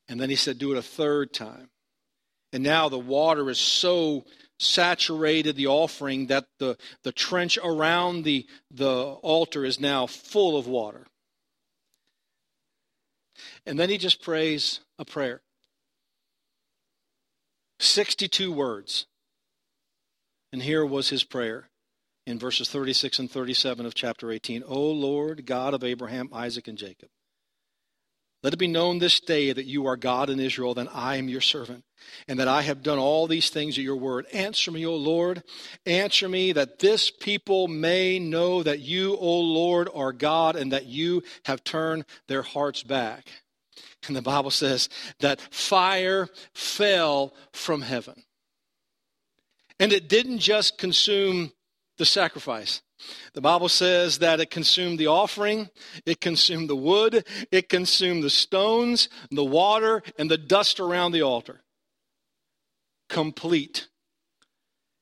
And 0.07 0.21
then 0.21 0.31
he 0.31 0.37
said, 0.37 0.59
do 0.59 0.71
it 0.71 0.79
a 0.79 0.83
third 0.83 1.33
time. 1.33 1.71
And 2.53 2.63
now 2.63 2.89
the 2.89 3.01
water 3.01 3.51
is 3.51 3.59
so 3.59 4.25
saturated 4.61 5.57
the 5.57 5.67
offering 5.67 6.29
that 6.29 6.47
the, 6.61 6.77
the 7.03 7.11
trench 7.11 7.59
around 7.61 8.23
the, 8.23 8.47
the 8.71 8.95
altar 9.23 9.65
is 9.65 9.81
now 9.81 10.07
full 10.07 10.57
of 10.57 10.69
water. 10.69 11.05
And 13.67 13.77
then 13.77 13.91
he 13.91 13.99
just 13.99 14.23
prays 14.23 14.79
a 15.01 15.05
prayer. 15.05 15.43
62 17.79 18.53
words. 18.53 19.07
And 20.53 20.63
here 20.63 20.85
was 20.85 21.11
his 21.11 21.25
prayer 21.25 21.69
in 22.27 22.39
verses 22.39 22.69
36 22.69 23.19
and 23.19 23.31
37 23.31 23.87
of 23.87 23.95
chapter 23.95 24.31
18. 24.31 24.65
O 24.67 24.81
Lord, 24.91 25.47
God 25.47 25.75
of 25.75 25.85
Abraham, 25.85 26.29
Isaac, 26.33 26.69
and 26.69 26.79
Jacob, 26.79 27.09
let 28.43 28.53
it 28.53 28.59
be 28.59 28.69
known 28.69 28.99
this 28.99 29.19
day 29.19 29.53
that 29.53 29.67
you 29.67 29.87
are 29.87 29.97
God 29.97 30.31
in 30.31 30.39
Israel, 30.39 30.75
that 30.75 30.95
I 30.95 31.17
am 31.17 31.29
your 31.29 31.41
servant, 31.41 31.85
and 32.29 32.39
that 32.39 32.49
I 32.49 32.63
have 32.63 32.83
done 32.83 32.99
all 32.99 33.27
these 33.27 33.51
things 33.51 33.77
at 33.77 33.85
your 33.85 33.97
word. 33.97 34.27
Answer 34.33 34.71
me, 34.71 34.87
O 34.87 34.95
Lord. 34.95 35.43
Answer 35.85 36.29
me 36.29 36.53
that 36.53 36.79
this 36.79 37.11
people 37.11 37.67
may 37.67 38.19
know 38.19 38.63
that 38.63 38.81
you, 38.81 39.17
O 39.17 39.41
Lord, 39.41 39.89
are 39.93 40.13
God, 40.13 40.55
and 40.55 40.73
that 40.73 40.87
you 40.87 41.23
have 41.47 41.65
turned 41.65 42.05
their 42.29 42.43
hearts 42.43 42.83
back. 42.83 43.27
And 44.07 44.17
the 44.17 44.23
Bible 44.23 44.51
says 44.51 44.89
that 45.21 45.41
fire 45.41 46.29
fell 46.55 47.35
from 47.53 47.83
heaven. 47.83 48.23
And 49.79 49.93
it 49.93 50.09
didn't 50.09 50.39
just 50.39 50.79
consume 50.79 51.53
the 51.99 52.07
sacrifice. 52.07 52.83
The 53.35 53.43
Bible 53.43 53.69
says 53.69 54.19
that 54.19 54.41
it 54.41 54.51
consumed 54.51 54.99
the 54.99 55.09
offering, 55.09 55.69
it 56.07 56.21
consumed 56.21 56.71
the 56.71 56.77
wood, 56.77 57.27
it 57.53 57.69
consumed 57.69 58.23
the 58.23 58.31
stones, 58.31 59.09
the 59.31 59.45
water, 59.45 60.03
and 60.19 60.31
the 60.31 60.39
dust 60.39 60.81
around 60.81 61.13
the 61.13 61.23
altar. 61.23 61.61
Complete. 63.09 63.89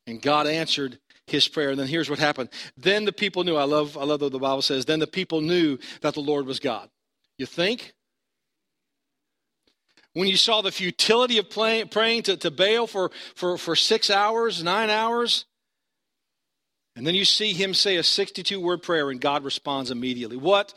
And 0.07 0.21
God 0.21 0.47
answered 0.47 0.99
his 1.27 1.49
prayer. 1.49 1.71
And 1.71 1.79
then 1.79 1.87
here's 1.87 2.11
what 2.11 2.19
happened. 2.19 2.51
Then 2.77 3.05
the 3.05 3.13
people 3.13 3.45
knew. 3.45 3.57
I 3.57 3.65
love, 3.65 3.97
I 3.97 4.05
love 4.05 4.21
what 4.21 4.33
the 4.33 4.39
Bible 4.39 4.63
says. 4.63 4.85
Then 4.85 4.99
the 4.99 5.07
people 5.07 5.41
knew 5.41 5.79
that 6.03 6.15
the 6.15 6.21
Lord 6.21 6.47
was 6.47 6.61
God. 6.61 6.91
You 7.39 7.47
think? 7.47 7.95
When 10.15 10.29
you 10.29 10.37
saw 10.37 10.63
the 10.63 10.73
futility 10.73 11.39
of 11.39 11.51
praying 11.51 12.23
to, 12.25 12.37
to 12.37 12.51
Baal 12.51 12.87
for, 12.87 13.11
for, 13.35 13.59
for 13.59 13.77
six 13.77 14.11
hours, 14.11 14.63
nine 14.63 14.89
hours, 14.89 15.45
and 16.97 17.07
then 17.07 17.15
you 17.15 17.25
see 17.25 17.53
him 17.53 17.75
say 17.75 17.97
a 17.97 18.03
62 18.03 18.61
word 18.61 18.83
prayer 18.83 19.11
and 19.11 19.21
God 19.21 19.45
responds 19.45 19.91
immediately. 19.91 20.37
What, 20.37 20.73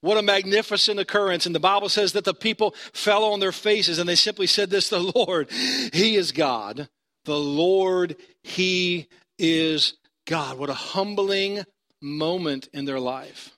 what 0.00 0.16
a 0.16 0.22
magnificent 0.22 0.98
occurrence. 0.98 1.46
And 1.46 1.54
the 1.54 1.60
Bible 1.60 1.88
says 1.88 2.12
that 2.14 2.24
the 2.24 2.34
people 2.34 2.74
fell 2.92 3.24
on 3.24 3.40
their 3.40 3.52
faces 3.52 3.98
and 3.98 4.08
they 4.08 4.14
simply 4.14 4.46
said 4.46 4.70
this 4.70 4.88
The 4.88 5.12
Lord, 5.14 5.50
He 5.92 6.16
is 6.16 6.32
God. 6.32 6.88
The 7.24 7.38
Lord, 7.38 8.16
He 8.42 9.08
is 9.38 9.94
God. 10.26 10.58
What 10.58 10.70
a 10.70 10.74
humbling 10.74 11.64
moment 12.00 12.68
in 12.72 12.84
their 12.84 13.00
life. 13.00 13.55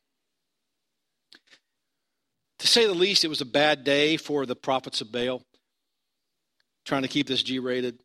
To 2.58 2.66
say 2.66 2.86
the 2.86 2.94
least, 2.94 3.24
it 3.24 3.28
was 3.28 3.40
a 3.40 3.46
bad 3.46 3.84
day 3.84 4.16
for 4.16 4.44
the 4.44 4.56
prophets 4.56 5.00
of 5.00 5.12
Baal, 5.12 5.42
trying 6.84 7.02
to 7.02 7.08
keep 7.08 7.26
this 7.26 7.42
G 7.42 7.58
rated. 7.58 7.98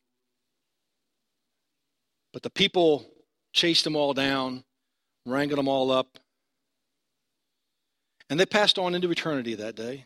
But 2.31 2.43
the 2.43 2.49
people 2.49 3.09
chased 3.51 3.83
them 3.83 3.95
all 3.95 4.13
down, 4.13 4.63
wrangled 5.25 5.59
them 5.59 5.67
all 5.67 5.91
up. 5.91 6.19
And 8.29 8.39
they 8.39 8.45
passed 8.45 8.79
on 8.79 8.95
into 8.95 9.11
eternity 9.11 9.55
that 9.55 9.75
day. 9.75 10.05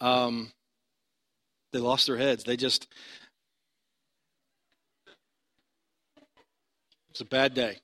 Um, 0.00 0.50
they 1.72 1.78
lost 1.78 2.06
their 2.06 2.16
heads. 2.16 2.44
They 2.44 2.56
just. 2.56 2.86
It's 7.10 7.20
a 7.20 7.24
bad 7.24 7.54
day. 7.54 7.78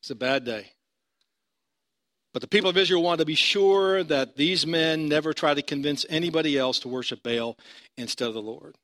It's 0.00 0.10
a 0.10 0.14
bad 0.14 0.44
day. 0.44 0.72
But 2.32 2.42
the 2.42 2.48
people 2.48 2.70
of 2.70 2.76
Israel 2.76 3.02
wanted 3.02 3.18
to 3.18 3.26
be 3.26 3.34
sure 3.34 4.04
that 4.04 4.36
these 4.36 4.66
men 4.66 5.08
never 5.08 5.32
try 5.32 5.52
to 5.52 5.62
convince 5.62 6.06
anybody 6.08 6.56
else 6.56 6.78
to 6.80 6.88
worship 6.88 7.22
Baal 7.22 7.56
instead 7.96 8.28
of 8.28 8.34
the 8.34 8.42
Lord. 8.42 8.76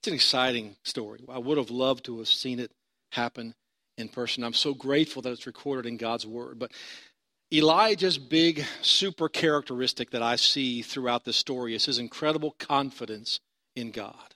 It's 0.00 0.08
an 0.08 0.14
exciting 0.14 0.76
story. 0.82 1.20
I 1.28 1.38
would 1.38 1.58
have 1.58 1.70
loved 1.70 2.04
to 2.06 2.18
have 2.18 2.28
seen 2.28 2.58
it 2.58 2.72
happen 3.12 3.54
in 3.96 4.08
person. 4.08 4.42
I'm 4.42 4.52
so 4.52 4.74
grateful 4.74 5.22
that 5.22 5.32
it's 5.32 5.46
recorded 5.46 5.86
in 5.86 5.96
God's 5.96 6.26
Word. 6.26 6.58
But 6.58 6.72
Elijah's 7.52 8.18
big 8.18 8.64
super 8.82 9.28
characteristic 9.28 10.10
that 10.10 10.22
I 10.22 10.36
see 10.36 10.82
throughout 10.82 11.24
this 11.24 11.36
story 11.36 11.74
is 11.74 11.84
his 11.84 11.98
incredible 11.98 12.50
confidence 12.58 13.38
in 13.76 13.92
God. 13.92 14.34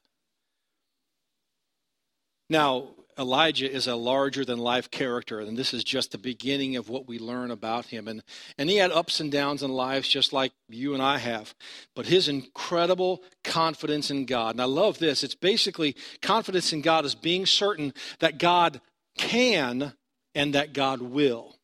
Now, 2.49 2.91
Elijah 3.19 3.71
is 3.71 3.89
a 3.89 3.97
larger 3.97 4.45
than 4.45 4.59
life 4.59 4.91
character, 4.91 5.41
and 5.41 5.59
this 5.59 5.75
is 5.75 5.83
just 5.83 6.13
the 6.13 6.19
beginning 6.19 6.77
of 6.77 6.89
what 6.89 7.09
we 7.09 7.19
learn 7.19 7.51
about 7.51 7.87
him. 7.87 8.07
And, 8.07 8.23
and 8.57 8.71
he 8.71 8.77
had 8.77 8.93
ups 8.93 9.19
and 9.19 9.33
downs 9.33 9.63
in 9.63 9.73
life 9.73 10.09
just 10.09 10.33
like 10.33 10.53
you 10.69 10.95
and 10.95 11.03
I 11.03 11.19
have. 11.19 11.53
But 11.97 12.07
his 12.07 12.29
incredible 12.29 13.23
confidence 13.43 14.11
in 14.11 14.25
God, 14.25 14.55
and 14.55 14.63
I 14.63 14.67
love 14.67 14.99
this, 14.99 15.25
it's 15.25 15.35
basically 15.35 15.97
confidence 16.23 16.73
in 16.73 16.81
God 16.81 17.05
is 17.05 17.17
being 17.17 17.45
certain 17.45 17.93
that 18.21 18.39
God 18.39 18.81
can 19.17 19.95
and 20.35 20.55
that 20.55 20.73
God 20.73 21.03
will, 21.03 21.57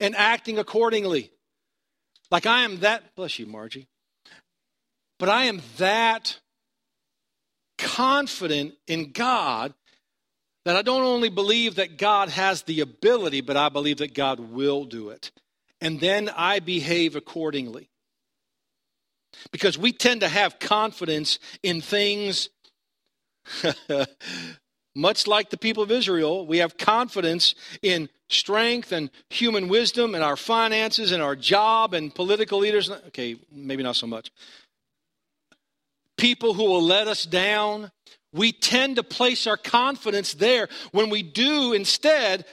and 0.00 0.16
acting 0.16 0.58
accordingly. 0.58 1.30
Like 2.32 2.46
I 2.46 2.62
am 2.62 2.80
that, 2.80 3.14
bless 3.14 3.38
you, 3.38 3.46
Margie, 3.46 3.86
but 5.20 5.28
I 5.28 5.44
am 5.44 5.62
that 5.76 6.40
confident 7.78 8.74
in 8.88 9.12
God 9.12 9.72
that 10.64 10.76
I 10.76 10.82
don't 10.82 11.02
only 11.02 11.28
believe 11.28 11.76
that 11.76 11.98
God 11.98 12.30
has 12.30 12.62
the 12.62 12.80
ability, 12.80 13.40
but 13.40 13.56
I 13.56 13.68
believe 13.68 13.98
that 13.98 14.14
God 14.14 14.40
will 14.40 14.84
do 14.84 15.10
it. 15.10 15.30
And 15.80 16.00
then 16.00 16.30
I 16.34 16.60
behave 16.60 17.16
accordingly. 17.16 17.90
Because 19.52 19.76
we 19.76 19.92
tend 19.92 20.20
to 20.22 20.28
have 20.28 20.58
confidence 20.58 21.38
in 21.62 21.80
things, 21.80 22.48
much 24.94 25.26
like 25.26 25.50
the 25.50 25.58
people 25.58 25.82
of 25.82 25.90
Israel. 25.90 26.46
We 26.46 26.58
have 26.58 26.78
confidence 26.78 27.54
in 27.82 28.08
strength 28.28 28.92
and 28.92 29.10
human 29.28 29.68
wisdom 29.68 30.14
and 30.14 30.24
our 30.24 30.36
finances 30.36 31.12
and 31.12 31.22
our 31.22 31.36
job 31.36 31.94
and 31.94 32.14
political 32.14 32.58
leaders. 32.58 32.90
Okay, 32.90 33.36
maybe 33.52 33.82
not 33.82 33.96
so 33.96 34.06
much. 34.06 34.30
People 36.16 36.54
who 36.54 36.64
will 36.64 36.82
let 36.82 37.08
us 37.08 37.24
down, 37.24 37.90
we 38.34 38.52
tend 38.52 38.96
to 38.96 39.02
place 39.02 39.46
our 39.46 39.56
confidence 39.56 40.34
there 40.34 40.68
when 40.90 41.08
we 41.08 41.22
do 41.22 41.72
instead, 41.72 42.44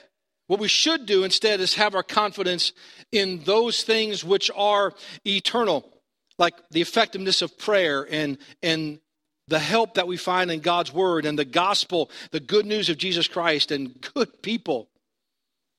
what 0.47 0.59
we 0.59 0.67
should 0.67 1.05
do 1.05 1.23
instead 1.23 1.59
is 1.59 1.73
have 1.73 1.95
our 1.95 2.03
confidence 2.03 2.71
in 3.11 3.43
those 3.43 3.83
things 3.83 4.23
which 4.23 4.51
are 4.55 4.93
eternal, 5.25 5.91
like 6.37 6.53
the 6.69 6.81
effectiveness 6.81 7.41
of 7.41 7.57
prayer 7.57 8.07
and, 8.09 8.37
and 8.61 8.99
the 9.47 9.59
help 9.59 9.95
that 9.95 10.07
we 10.07 10.17
find 10.17 10.51
in 10.51 10.59
God's 10.59 10.93
Word 10.93 11.25
and 11.25 11.37
the 11.37 11.45
gospel, 11.45 12.11
the 12.29 12.39
good 12.39 12.65
news 12.65 12.89
of 12.89 12.97
Jesus 12.97 13.27
Christ, 13.27 13.71
and 13.71 13.99
good 14.13 14.41
people 14.43 14.87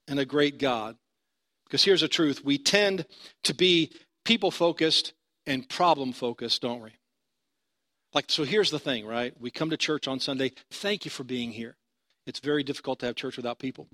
and 0.08 0.18
a 0.18 0.24
great 0.24 0.58
God. 0.58 0.96
Because 1.64 1.84
here's 1.84 2.00
the 2.00 2.08
truth 2.08 2.44
we 2.44 2.58
tend 2.58 3.06
to 3.44 3.54
be 3.54 3.92
people 4.24 4.50
focused 4.50 5.12
and 5.46 5.68
problem 5.68 6.12
focused, 6.12 6.60
don't 6.62 6.82
we? 6.82 6.90
Like, 8.14 8.26
so 8.28 8.44
here's 8.44 8.70
the 8.70 8.78
thing, 8.78 9.06
right? 9.06 9.34
We 9.40 9.50
come 9.50 9.70
to 9.70 9.76
church 9.76 10.06
on 10.06 10.20
Sunday. 10.20 10.52
Thank 10.70 11.04
you 11.04 11.10
for 11.10 11.24
being 11.24 11.52
here. 11.52 11.76
It's 12.26 12.40
very 12.40 12.62
difficult 12.62 12.98
to 13.00 13.06
have 13.06 13.16
church 13.16 13.36
without 13.36 13.58
people. 13.58 13.88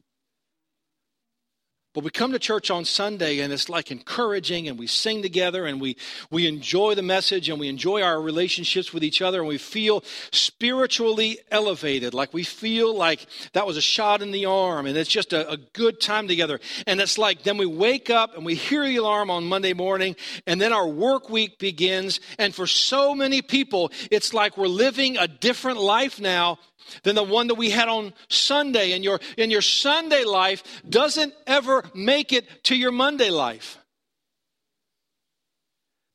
But 1.99 2.05
we 2.05 2.11
come 2.13 2.31
to 2.31 2.39
church 2.39 2.71
on 2.71 2.85
Sunday 2.85 3.41
and 3.41 3.53
it's 3.53 3.69
like 3.69 3.91
encouraging 3.91 4.69
and 4.69 4.79
we 4.79 4.87
sing 4.87 5.21
together 5.21 5.67
and 5.67 5.81
we, 5.81 5.97
we 6.31 6.47
enjoy 6.47 6.95
the 6.95 7.03
message 7.03 7.49
and 7.49 7.59
we 7.59 7.67
enjoy 7.67 8.03
our 8.03 8.23
relationships 8.23 8.95
with 8.95 9.03
each 9.03 9.21
other 9.21 9.41
and 9.41 9.49
we 9.49 9.59
feel 9.59 10.05
spiritually 10.31 11.41
elevated. 11.51 12.15
Like 12.15 12.33
we 12.33 12.45
feel 12.45 12.95
like 12.95 13.27
that 13.53 13.67
was 13.67 13.77
a 13.77 13.81
shot 13.81 14.23
in 14.23 14.31
the 14.31 14.47
arm 14.47 14.87
and 14.87 14.97
it's 14.97 15.11
just 15.11 15.33
a, 15.33 15.51
a 15.51 15.57
good 15.57 16.01
time 16.01 16.29
together. 16.29 16.61
And 16.87 17.01
it's 17.01 17.19
like 17.19 17.43
then 17.43 17.59
we 17.59 17.67
wake 17.67 18.11
up 18.11 18.37
and 18.37 18.47
we 18.47 18.55
hear 18.55 18.87
the 18.87 18.95
alarm 18.95 19.29
on 19.29 19.43
Monday 19.47 19.73
morning 19.73 20.15
and 20.47 20.61
then 20.61 20.73
our 20.73 20.87
work 20.87 21.29
week 21.29 21.59
begins. 21.59 22.21
And 22.39 22.55
for 22.55 22.69
so 22.69 23.13
many 23.13 23.43
people, 23.43 23.91
it's 24.13 24.33
like 24.33 24.57
we're 24.57 24.69
living 24.69 25.17
a 25.17 25.27
different 25.27 25.81
life 25.81 26.21
now 26.21 26.61
than 27.03 27.15
the 27.15 27.23
one 27.23 27.49
that 27.49 27.55
we 27.55 27.71
had 27.71 27.89
on 27.89 28.13
Sunday. 28.29 28.93
And 28.93 29.05
your, 29.05 29.21
and 29.37 29.51
your 29.53 29.63
Sunday 29.63 30.25
life 30.25 30.83
doesn't 30.89 31.35
ever 31.47 31.85
make 31.95 32.33
it 32.33 32.65
to 32.65 32.77
your 32.77 32.93
Monday 32.93 33.31
life. 33.31 33.79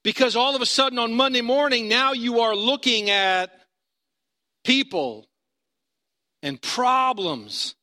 Because 0.04 0.36
all 0.36 0.56
of 0.56 0.62
a 0.62 0.66
sudden 0.66 1.00
on 1.00 1.14
Monday 1.14 1.42
morning, 1.42 1.88
now 1.88 2.12
you 2.12 2.42
are 2.42 2.56
looking 2.56 3.10
at 3.10 3.52
people 4.66 5.28
and 6.42 6.62
problems 6.62 7.76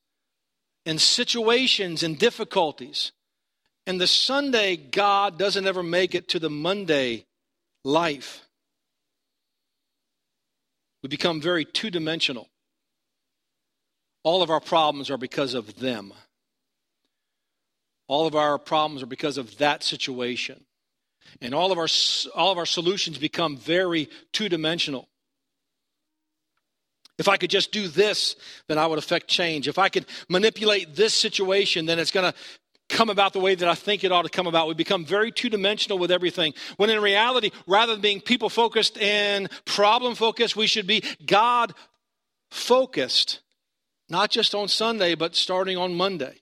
and 0.84 1.00
situations 1.00 2.02
and 2.02 2.18
difficulties. 2.18 3.12
And 3.86 3.98
the 3.98 4.06
Sunday 4.06 4.76
God 4.76 5.38
doesn't 5.38 5.66
ever 5.66 5.82
make 5.82 6.14
it 6.14 6.28
to 6.28 6.38
the 6.38 6.50
Monday 6.50 7.24
life. 7.84 8.46
We 11.02 11.08
become 11.08 11.40
very 11.40 11.64
two 11.64 11.90
dimensional. 11.90 12.49
All 14.22 14.42
of 14.42 14.50
our 14.50 14.60
problems 14.60 15.10
are 15.10 15.18
because 15.18 15.54
of 15.54 15.78
them. 15.78 16.12
All 18.06 18.26
of 18.26 18.34
our 18.34 18.58
problems 18.58 19.02
are 19.02 19.06
because 19.06 19.38
of 19.38 19.58
that 19.58 19.82
situation. 19.82 20.64
And 21.40 21.54
all 21.54 21.72
of 21.72 21.78
our, 21.78 21.86
all 22.34 22.50
of 22.50 22.58
our 22.58 22.66
solutions 22.66 23.18
become 23.18 23.56
very 23.56 24.08
two 24.32 24.48
dimensional. 24.48 25.08
If 27.18 27.28
I 27.28 27.36
could 27.36 27.50
just 27.50 27.70
do 27.70 27.86
this, 27.86 28.34
then 28.66 28.78
I 28.78 28.86
would 28.86 28.98
affect 28.98 29.28
change. 29.28 29.68
If 29.68 29.78
I 29.78 29.90
could 29.90 30.06
manipulate 30.28 30.96
this 30.96 31.14
situation, 31.14 31.86
then 31.86 31.98
it's 31.98 32.10
going 32.10 32.32
to 32.32 32.38
come 32.88 33.10
about 33.10 33.32
the 33.32 33.40
way 33.40 33.54
that 33.54 33.68
I 33.68 33.74
think 33.74 34.04
it 34.04 34.10
ought 34.10 34.22
to 34.22 34.30
come 34.30 34.46
about. 34.46 34.68
We 34.68 34.74
become 34.74 35.04
very 35.04 35.30
two 35.30 35.48
dimensional 35.48 35.98
with 35.98 36.10
everything. 36.10 36.54
When 36.76 36.90
in 36.90 37.00
reality, 37.00 37.50
rather 37.66 37.92
than 37.92 38.00
being 38.00 38.20
people 38.20 38.48
focused 38.48 38.98
and 38.98 39.48
problem 39.64 40.14
focused, 40.14 40.56
we 40.56 40.66
should 40.66 40.86
be 40.86 41.04
God 41.24 41.74
focused, 42.50 43.40
not 44.10 44.30
just 44.30 44.54
on 44.54 44.68
Sunday, 44.68 45.14
but 45.14 45.36
starting 45.36 45.76
on 45.76 45.94
Monday. 45.94 46.40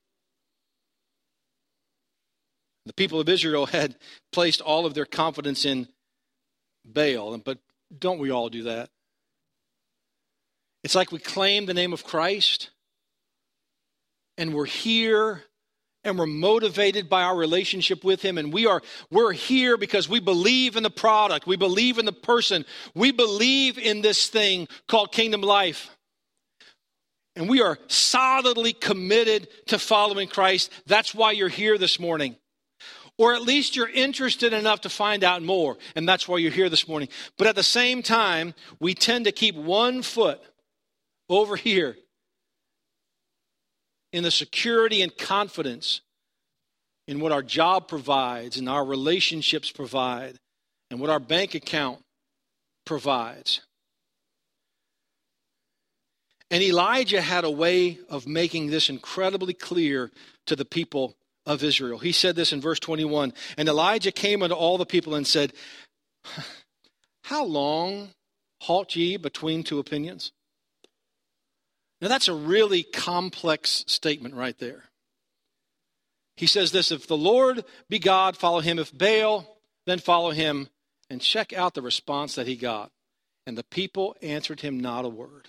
The 2.86 2.94
people 2.94 3.20
of 3.20 3.28
Israel 3.28 3.66
had 3.78 3.96
placed 4.32 4.60
all 4.60 4.86
of 4.86 4.94
their 4.94 5.06
confidence 5.06 5.64
in 5.64 5.88
Baal, 6.84 7.36
but 7.38 7.58
don't 7.96 8.18
we 8.18 8.30
all 8.30 8.48
do 8.48 8.64
that? 8.64 8.90
It's 10.84 10.94
like 10.94 11.12
we 11.12 11.18
claim 11.18 11.66
the 11.66 11.74
name 11.74 11.92
of 11.92 12.04
Christ 12.04 12.70
and 14.38 14.54
we're 14.54 14.64
here 14.64 15.42
and 16.04 16.18
we're 16.18 16.26
motivated 16.26 17.08
by 17.08 17.22
our 17.22 17.36
relationship 17.36 18.04
with 18.04 18.22
him 18.22 18.38
and 18.38 18.52
we 18.52 18.66
are 18.66 18.80
we're 19.10 19.32
here 19.32 19.76
because 19.76 20.08
we 20.08 20.20
believe 20.20 20.76
in 20.76 20.82
the 20.84 20.90
product 20.90 21.46
we 21.46 21.56
believe 21.56 21.98
in 21.98 22.04
the 22.04 22.12
person 22.12 22.64
we 22.94 23.10
believe 23.10 23.76
in 23.76 24.00
this 24.00 24.28
thing 24.28 24.68
called 24.86 25.10
kingdom 25.12 25.40
life 25.40 25.97
and 27.38 27.48
we 27.48 27.62
are 27.62 27.78
solidly 27.86 28.72
committed 28.72 29.46
to 29.68 29.78
following 29.78 30.26
Christ. 30.26 30.72
That's 30.86 31.14
why 31.14 31.30
you're 31.30 31.48
here 31.48 31.78
this 31.78 32.00
morning. 32.00 32.36
Or 33.16 33.32
at 33.32 33.42
least 33.42 33.76
you're 33.76 33.88
interested 33.88 34.52
enough 34.52 34.82
to 34.82 34.88
find 34.88 35.24
out 35.24 35.42
more 35.42 35.76
and 35.94 36.06
that's 36.06 36.28
why 36.28 36.38
you're 36.38 36.50
here 36.50 36.68
this 36.68 36.88
morning. 36.88 37.08
But 37.36 37.46
at 37.46 37.54
the 37.54 37.62
same 37.62 38.02
time 38.02 38.54
we 38.80 38.92
tend 38.92 39.24
to 39.24 39.32
keep 39.32 39.54
one 39.54 40.02
foot 40.02 40.40
over 41.28 41.54
here 41.54 41.96
in 44.12 44.24
the 44.24 44.30
security 44.30 45.00
and 45.00 45.16
confidence 45.16 46.00
in 47.06 47.20
what 47.20 47.32
our 47.32 47.42
job 47.42 47.86
provides 47.86 48.56
and 48.56 48.68
our 48.68 48.84
relationships 48.84 49.70
provide 49.70 50.36
and 50.90 50.98
what 50.98 51.10
our 51.10 51.20
bank 51.20 51.54
account 51.54 52.00
provides. 52.84 53.60
And 56.50 56.62
Elijah 56.62 57.20
had 57.20 57.44
a 57.44 57.50
way 57.50 57.98
of 58.08 58.26
making 58.26 58.68
this 58.68 58.88
incredibly 58.88 59.52
clear 59.52 60.10
to 60.46 60.56
the 60.56 60.64
people 60.64 61.16
of 61.44 61.62
Israel. 61.62 61.98
He 61.98 62.12
said 62.12 62.36
this 62.36 62.52
in 62.52 62.60
verse 62.60 62.80
21 62.80 63.32
And 63.56 63.68
Elijah 63.68 64.12
came 64.12 64.42
unto 64.42 64.54
all 64.54 64.78
the 64.78 64.86
people 64.86 65.14
and 65.14 65.26
said, 65.26 65.52
How 67.24 67.44
long 67.44 68.10
halt 68.62 68.96
ye 68.96 69.16
between 69.16 69.62
two 69.62 69.78
opinions? 69.78 70.32
Now, 72.00 72.08
that's 72.08 72.28
a 72.28 72.34
really 72.34 72.84
complex 72.84 73.84
statement 73.88 74.34
right 74.34 74.56
there. 74.58 74.84
He 76.36 76.46
says 76.46 76.70
this 76.70 76.92
if 76.92 77.08
the 77.08 77.16
Lord 77.16 77.64
be 77.88 77.98
God, 77.98 78.36
follow 78.36 78.60
him. 78.60 78.78
If 78.78 78.96
Baal, 78.96 79.58
then 79.86 79.98
follow 79.98 80.30
him. 80.30 80.68
And 81.10 81.20
check 81.20 81.52
out 81.52 81.74
the 81.74 81.82
response 81.82 82.34
that 82.34 82.46
he 82.46 82.54
got. 82.54 82.90
And 83.46 83.56
the 83.56 83.64
people 83.64 84.14
answered 84.22 84.60
him 84.60 84.78
not 84.78 85.06
a 85.06 85.08
word. 85.08 85.48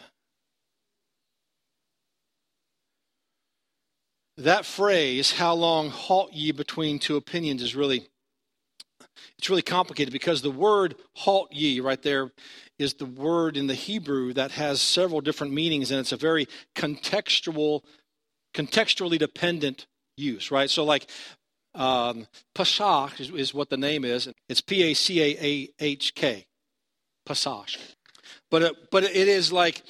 That 4.39 4.65
phrase, 4.65 5.33
how 5.33 5.53
long 5.53 5.89
halt 5.89 6.31
ye 6.31 6.53
between 6.53 6.97
two 6.97 7.17
opinions, 7.17 7.61
is 7.61 7.75
really 7.75 8.07
it's 9.37 9.49
really 9.49 9.61
complicated 9.61 10.13
because 10.13 10.41
the 10.41 10.49
word 10.49 10.95
halt 11.13 11.51
ye 11.51 11.81
right 11.81 12.01
there 12.01 12.31
is 12.77 12.93
the 12.93 13.05
word 13.05 13.57
in 13.57 13.67
the 13.67 13.73
Hebrew 13.73 14.31
that 14.33 14.51
has 14.51 14.79
several 14.79 15.19
different 15.19 15.51
meanings, 15.51 15.91
and 15.91 15.99
it's 15.99 16.13
a 16.13 16.17
very 16.17 16.47
contextual, 16.73 17.81
contextually 18.53 19.19
dependent 19.19 19.87
use, 20.15 20.51
right? 20.51 20.69
So, 20.69 20.85
like, 20.85 21.09
um, 21.75 22.25
Pasach 22.55 23.19
is, 23.19 23.31
is, 23.31 23.53
what 23.53 23.69
the 23.69 23.77
name 23.77 24.05
is. 24.05 24.29
It's 24.47 24.61
P 24.61 24.83
A 24.83 24.93
C 24.93 25.21
A 25.21 25.45
A 25.45 25.69
H 25.79 26.15
K, 26.15 26.47
Pasach. 27.27 27.77
But 28.49 28.61
it, 28.61 28.75
but 28.89 29.03
it 29.03 29.27
is 29.27 29.51
like 29.51 29.83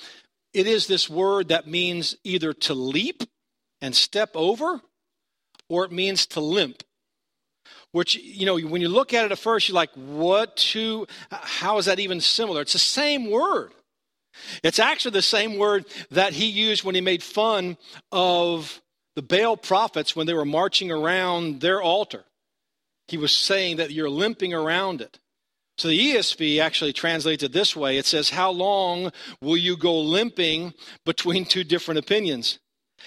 it 0.55 0.65
is 0.65 0.87
this 0.87 1.07
word 1.07 1.49
that 1.49 1.67
means 1.67 2.15
either 2.23 2.51
to 2.53 2.73
leap 2.73 3.23
and 3.81 3.95
step 3.95 4.31
over, 4.35 4.81
or 5.69 5.85
it 5.85 5.91
means 5.91 6.25
to 6.27 6.39
limp 6.39 6.83
which 7.91 8.15
you 8.15 8.45
know 8.45 8.57
when 8.59 8.81
you 8.81 8.89
look 8.89 9.13
at 9.13 9.25
it 9.25 9.31
at 9.31 9.39
first 9.39 9.67
you're 9.67 9.75
like 9.75 9.93
what 9.93 10.55
to 10.57 11.07
how 11.31 11.77
is 11.77 11.85
that 11.85 11.99
even 11.99 12.21
similar? 12.21 12.61
It's 12.61 12.73
the 12.73 12.79
same 12.79 13.29
word. 13.29 13.71
It's 14.63 14.79
actually 14.79 15.11
the 15.11 15.21
same 15.21 15.57
word 15.57 15.85
that 16.11 16.33
he 16.33 16.45
used 16.45 16.83
when 16.83 16.95
he 16.95 17.01
made 17.01 17.23
fun 17.23 17.77
of 18.11 18.81
the 19.15 19.21
baal 19.21 19.57
prophets 19.57 20.15
when 20.15 20.27
they 20.27 20.33
were 20.33 20.45
marching 20.45 20.91
around 20.91 21.61
their 21.61 21.81
altar. 21.81 22.23
He 23.07 23.17
was 23.17 23.35
saying 23.35 23.77
that 23.77 23.91
you're 23.91 24.09
limping 24.09 24.53
around 24.53 25.01
it. 25.01 25.19
So 25.77 25.87
the 25.87 26.15
esv 26.15 26.61
actually 26.61 26.93
translates 26.93 27.43
it 27.43 27.53
this 27.53 27.75
way. 27.75 27.97
It 27.97 28.05
says 28.05 28.29
how 28.29 28.51
long 28.51 29.11
will 29.41 29.57
you 29.57 29.75
go 29.75 29.99
limping 29.99 30.73
between 31.05 31.45
two 31.45 31.63
different 31.63 31.97
opinions 31.97 32.59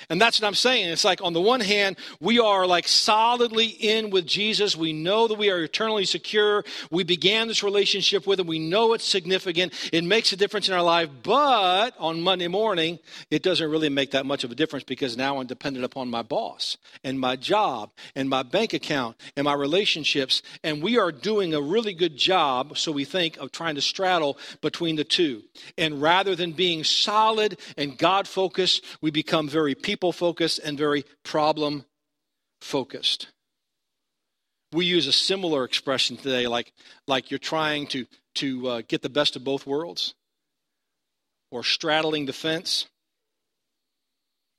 and 0.09 0.20
that's 0.20 0.40
what 0.40 0.46
I'm 0.46 0.55
saying. 0.55 0.88
It's 0.88 1.05
like, 1.05 1.22
on 1.22 1.33
the 1.33 1.40
one 1.40 1.61
hand, 1.61 1.96
we 2.20 2.38
are 2.38 2.66
like 2.66 2.88
solidly 2.88 3.66
in 3.66 4.11
with 4.11 4.26
Jesus. 4.26 4.76
We 4.76 4.92
know 4.92 5.28
that 5.28 5.38
we 5.38 5.50
are 5.50 5.62
eternally 5.62 6.05
secure. 6.05 6.64
We 6.90 7.05
began 7.05 7.48
this 7.48 7.62
relationship 7.62 8.26
with 8.26 8.40
Him. 8.40 8.46
We 8.46 8.59
know 8.59 8.92
it's 8.94 9.05
significant. 9.05 9.72
It 9.92 10.05
makes 10.05 10.33
a 10.33 10.37
difference 10.37 10.68
in 10.68 10.74
our 10.74 10.83
life. 10.83 11.09
But 11.22 11.94
on 11.98 12.20
Monday 12.20 12.48
morning, 12.48 12.98
it 13.31 13.42
doesn't 13.42 13.70
really 13.70 13.88
make 13.88 14.12
that 14.12 14.26
much 14.26 14.44
of 14.44 14.50
a 14.50 14.55
difference 14.55 14.85
because 14.85 15.16
now 15.16 15.38
I'm 15.38 15.46
dependent 15.46 15.85
upon 15.85 16.11
my 16.11 16.22
boss 16.22 16.76
and 17.05 17.18
my 17.18 17.37
job 17.37 17.90
and 18.14 18.28
my 18.28 18.42
bank 18.42 18.72
account 18.72 19.16
and 19.37 19.44
my 19.44 19.55
relationships. 19.55 20.42
And 20.62 20.83
we 20.83 20.98
are 20.98 21.12
doing 21.12 21.55
a 21.55 21.61
really 21.61 21.94
good 21.94 22.16
job, 22.16 22.78
so 22.78 22.92
we 22.92 23.05
think, 23.05 23.37
of 23.38 23.52
trying 23.52 23.74
to 23.76 23.81
straddle 23.81 24.38
between 24.61 24.96
the 24.96 25.05
two. 25.05 25.42
And 25.78 26.00
rather 26.00 26.35
than 26.35 26.52
being 26.52 26.85
solid 26.85 27.59
and 27.76 27.96
God 27.96 28.26
focused, 28.28 28.85
we 29.00 29.11
become 29.11 29.48
very 29.48 29.74
people 29.82 30.12
focused 30.12 30.60
and 30.60 30.78
very 30.78 31.04
problem 31.24 31.84
focused. 32.60 33.28
We 34.72 34.86
use 34.86 35.06
a 35.06 35.12
similar 35.12 35.64
expression 35.64 36.16
today, 36.16 36.46
like, 36.46 36.72
like 37.06 37.30
you're 37.30 37.38
trying 37.38 37.86
to, 37.88 38.06
to 38.36 38.68
uh, 38.68 38.82
get 38.88 39.02
the 39.02 39.10
best 39.10 39.36
of 39.36 39.44
both 39.44 39.66
worlds, 39.66 40.14
or 41.50 41.62
straddling 41.62 42.24
the 42.26 42.32
fence, 42.32 42.86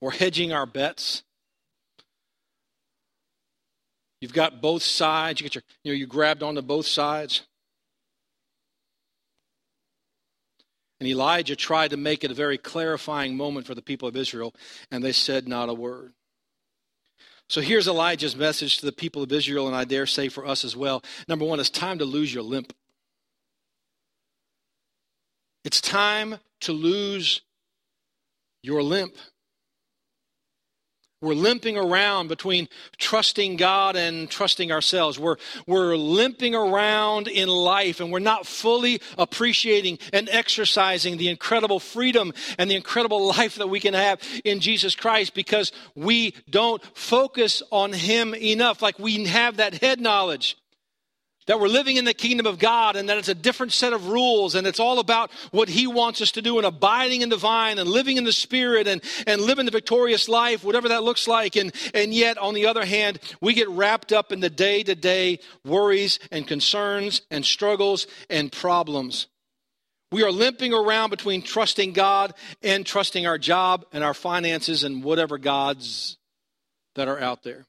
or 0.02 0.12
hedging 0.12 0.54
our 0.54 0.68
bets. 0.68 1.24
You've 4.22 4.34
got 4.34 4.62
both 4.62 4.84
sides. 4.84 5.42
You 5.42 5.46
get 5.46 5.56
your, 5.56 5.64
you 5.84 5.92
know, 5.92 5.98
you 5.98 6.06
grabbed 6.06 6.44
onto 6.44 6.62
both 6.62 6.86
sides. 6.86 7.42
And 11.04 11.10
Elijah 11.10 11.58
tried 11.58 11.90
to 11.90 11.98
make 11.98 12.24
it 12.24 12.32
a 12.32 12.34
very 12.34 12.58
clarifying 12.58 13.36
moment 13.36 13.68
for 13.68 13.76
the 13.76 13.82
people 13.82 14.08
of 14.08 14.16
Israel, 14.16 14.56
and 14.90 15.04
they 15.04 15.12
said 15.12 15.50
not 15.50 15.68
a 15.68 15.74
word. 15.74 16.14
So 17.50 17.60
here's 17.60 17.90
Elijah's 17.90 18.38
message 18.38 18.78
to 18.78 18.86
the 18.86 18.94
people 18.94 19.22
of 19.22 19.30
Israel, 19.30 19.68
and 19.68 19.76
I 19.76 19.84
dare 19.84 20.06
say 20.06 20.30
for 20.30 20.48
us 20.48 20.64
as 20.64 20.78
well. 20.78 21.04
Number 21.28 21.44
one, 21.44 21.60
it's 21.60 21.70
time 21.70 22.00
to 22.00 22.06
lose 22.06 22.34
your 22.34 22.42
limp. 22.42 22.72
It's 25.66 25.82
time 25.82 26.38
to 26.62 26.72
lose 26.72 27.42
your 28.62 28.82
limp. 28.82 29.18
We're 31.24 31.36
limping 31.36 31.78
around 31.78 32.28
between 32.28 32.68
trusting 32.98 33.56
God 33.56 33.96
and 33.96 34.30
trusting 34.30 34.74
ourselves. 34.74 35.18
We're, 35.18 35.38
we're 35.66 35.96
limping 35.96 36.54
around 36.54 37.30
in 37.30 37.48
life 37.48 38.02
and 38.02 38.12
we're 38.12 38.20
not 38.20 38.46
fully 38.46 39.00
appreciating 39.18 40.00
and 40.12 40.28
exercising 40.30 41.16
the 41.16 41.30
incredible 41.30 41.80
freedom 41.80 42.34
and 42.58 42.70
the 42.70 42.76
incredible 42.76 43.26
life 43.28 43.56
that 43.56 43.70
we 43.70 43.80
can 43.80 43.94
have 43.94 44.20
in 44.44 44.60
Jesus 44.60 44.96
Christ 44.96 45.34
because 45.34 45.72
we 45.96 46.36
don't 46.50 46.84
focus 46.96 47.64
on 47.72 47.94
Him 47.94 48.36
enough. 48.36 48.82
Like 48.82 49.00
we 49.00 49.24
have 49.24 49.58
that 49.58 49.76
head 49.76 50.02
knowledge 50.02 50.58
that 51.48 51.60
we're 51.60 51.68
living 51.68 51.98
in 51.98 52.06
the 52.06 52.14
kingdom 52.14 52.46
of 52.46 52.60
God 52.60 52.96
and 52.96 53.10
that 53.10 53.18
it's 53.18 53.30
a 53.30 53.36
different 53.36 53.74
set 53.74 53.94
of 53.94 54.08
rules 54.08 54.56
and 54.56 54.66
it's 54.66 54.80
all 54.80 55.00
about 55.00 55.32
what 55.52 55.70
He 55.70 55.88
wants 55.88 56.22
us 56.22 56.32
to 56.34 56.42
do 56.42 56.58
and 56.58 56.66
abiding 56.66 57.22
in 57.22 57.30
the 57.30 57.38
vine 57.38 57.80
and 57.80 57.90
living 57.90 58.18
in 58.18 58.24
the 58.24 58.34
Spirit 58.34 58.88
and, 58.88 59.02
and 59.28 59.42
living 59.42 59.66
the 59.66 59.72
victorious 59.72 60.30
life, 60.30 60.64
whatever 60.64 60.90
that 60.90 61.04
looks 61.04 61.28
like. 61.28 61.56
And, 61.56 61.74
and 61.94 62.14
yet, 62.14 62.38
on 62.38 62.54
the 62.54 62.66
other 62.66 62.86
hand, 62.86 63.20
we 63.42 63.54
get 63.54 63.70
wrapped 63.70 64.12
up 64.12 64.32
in 64.32 64.40
the 64.40 64.50
day 64.50 64.84
to 64.84 64.96
day 64.96 65.40
worries 65.66 66.20
and 66.32 66.48
concerns 66.48 67.22
and 67.30 67.46
struggles 67.46 68.08
and 68.30 68.52
problems. 68.52 69.28
We 70.12 70.24
are 70.24 70.32
limping 70.32 70.74
around 70.74 71.10
between 71.10 71.42
trusting 71.42 71.94
God 71.94 72.36
and 72.62 72.86
trusting 72.86 73.26
our 73.26 73.40
job 73.40 73.86
and 73.92 74.04
our 74.04 74.14
finances 74.14 74.84
and 74.84 75.04
whatever 75.04 75.40
gods 75.40 76.18
that 76.94 77.08
are 77.08 77.20
out 77.20 77.42
there. 77.42 77.66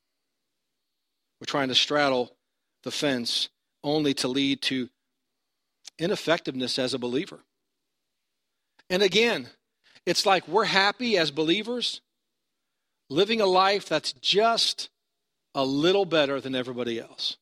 We're 1.40 1.46
trying 1.46 1.68
to 1.68 1.74
straddle 1.74 2.36
the 2.82 2.90
fence 2.90 3.48
only 3.84 4.14
to 4.14 4.28
lead 4.28 4.62
to 4.62 4.88
ineffectiveness 5.98 6.78
as 6.78 6.94
a 6.94 6.98
believer. 6.98 7.40
And 8.90 9.02
again, 9.02 9.48
it's 10.06 10.26
like 10.26 10.48
we're 10.48 10.64
happy 10.64 11.16
as 11.16 11.30
believers 11.30 12.00
living 13.08 13.40
a 13.40 13.46
life 13.46 13.88
that's 13.88 14.12
just 14.14 14.88
a 15.54 15.64
little 15.64 16.04
better 16.04 16.40
than 16.40 16.54
everybody 16.54 16.98
else, 16.98 17.36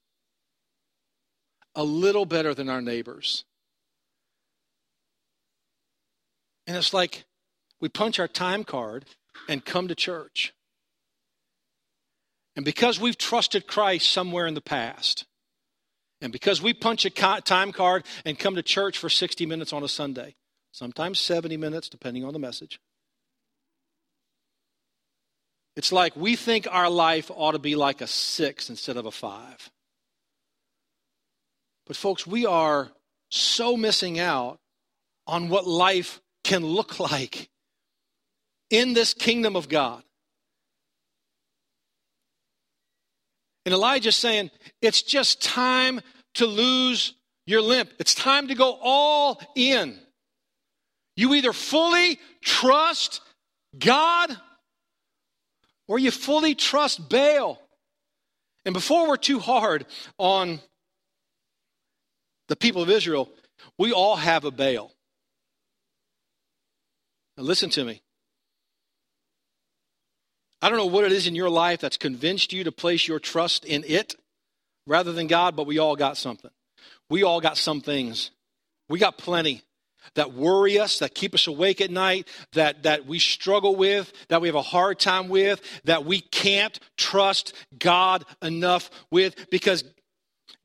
a 1.74 1.84
little 1.84 2.26
better 2.26 2.52
than 2.54 2.68
our 2.68 2.82
neighbors. 2.82 3.44
And 6.66 6.76
it's 6.76 6.92
like 6.92 7.24
we 7.80 7.88
punch 7.88 8.20
our 8.20 8.28
time 8.28 8.64
card 8.64 9.06
and 9.48 9.64
come 9.64 9.88
to 9.88 9.94
church. 9.94 10.52
And 12.54 12.64
because 12.64 13.00
we've 13.00 13.16
trusted 13.16 13.66
Christ 13.66 14.10
somewhere 14.10 14.46
in 14.46 14.54
the 14.54 14.60
past, 14.60 15.24
and 16.22 16.32
because 16.32 16.62
we 16.62 16.72
punch 16.72 17.04
a 17.04 17.10
time 17.10 17.72
card 17.72 18.04
and 18.24 18.38
come 18.38 18.54
to 18.54 18.62
church 18.62 18.96
for 18.96 19.10
60 19.10 19.44
minutes 19.44 19.72
on 19.72 19.82
a 19.82 19.88
Sunday, 19.88 20.36
sometimes 20.70 21.18
70 21.20 21.56
minutes, 21.56 21.88
depending 21.88 22.24
on 22.24 22.32
the 22.32 22.38
message, 22.38 22.80
it's 25.74 25.90
like 25.90 26.14
we 26.14 26.36
think 26.36 26.68
our 26.70 26.88
life 26.88 27.28
ought 27.34 27.52
to 27.52 27.58
be 27.58 27.74
like 27.74 28.00
a 28.00 28.06
six 28.06 28.70
instead 28.70 28.96
of 28.96 29.04
a 29.04 29.10
five. 29.10 29.68
But, 31.86 31.96
folks, 31.96 32.24
we 32.24 32.46
are 32.46 32.92
so 33.28 33.76
missing 33.76 34.20
out 34.20 34.60
on 35.26 35.48
what 35.48 35.66
life 35.66 36.20
can 36.44 36.64
look 36.64 37.00
like 37.12 37.50
in 38.70 38.92
this 38.92 39.12
kingdom 39.12 39.56
of 39.56 39.68
God. 39.68 40.04
And 43.64 43.72
Elijah's 43.72 44.16
saying, 44.16 44.50
it's 44.80 45.02
just 45.02 45.42
time 45.42 46.00
to 46.34 46.46
lose 46.46 47.14
your 47.46 47.62
limp. 47.62 47.90
It's 47.98 48.14
time 48.14 48.48
to 48.48 48.54
go 48.54 48.78
all 48.82 49.40
in. 49.54 49.98
You 51.16 51.34
either 51.34 51.52
fully 51.52 52.18
trust 52.42 53.20
God 53.78 54.36
or 55.86 55.98
you 55.98 56.10
fully 56.10 56.54
trust 56.54 57.08
Baal. 57.08 57.60
And 58.64 58.72
before 58.72 59.08
we're 59.08 59.16
too 59.16 59.38
hard 59.38 59.86
on 60.18 60.60
the 62.48 62.56
people 62.56 62.82
of 62.82 62.90
Israel, 62.90 63.28
we 63.78 63.92
all 63.92 64.16
have 64.16 64.44
a 64.44 64.50
Baal. 64.50 64.92
Now, 67.36 67.44
listen 67.44 67.70
to 67.70 67.84
me. 67.84 68.02
I 70.62 70.68
don't 70.68 70.78
know 70.78 70.86
what 70.86 71.04
it 71.04 71.12
is 71.12 71.26
in 71.26 71.34
your 71.34 71.50
life 71.50 71.80
that's 71.80 71.96
convinced 71.96 72.52
you 72.52 72.64
to 72.64 72.72
place 72.72 73.06
your 73.06 73.18
trust 73.18 73.64
in 73.64 73.84
it 73.84 74.14
rather 74.86 75.12
than 75.12 75.26
God, 75.26 75.56
but 75.56 75.66
we 75.66 75.78
all 75.78 75.96
got 75.96 76.16
something. 76.16 76.50
We 77.10 77.24
all 77.24 77.40
got 77.40 77.58
some 77.58 77.80
things. 77.80 78.30
We 78.88 79.00
got 79.00 79.18
plenty 79.18 79.62
that 80.14 80.32
worry 80.32 80.78
us, 80.78 80.98
that 81.00 81.14
keep 81.14 81.34
us 81.34 81.46
awake 81.46 81.80
at 81.80 81.90
night, 81.90 82.28
that, 82.52 82.84
that 82.84 83.06
we 83.06 83.18
struggle 83.18 83.76
with, 83.76 84.12
that 84.28 84.40
we 84.40 84.48
have 84.48 84.54
a 84.54 84.62
hard 84.62 84.98
time 84.98 85.28
with, 85.28 85.60
that 85.84 86.04
we 86.04 86.20
can't 86.20 86.78
trust 86.96 87.54
God 87.78 88.24
enough 88.40 88.90
with 89.10 89.50
because 89.50 89.84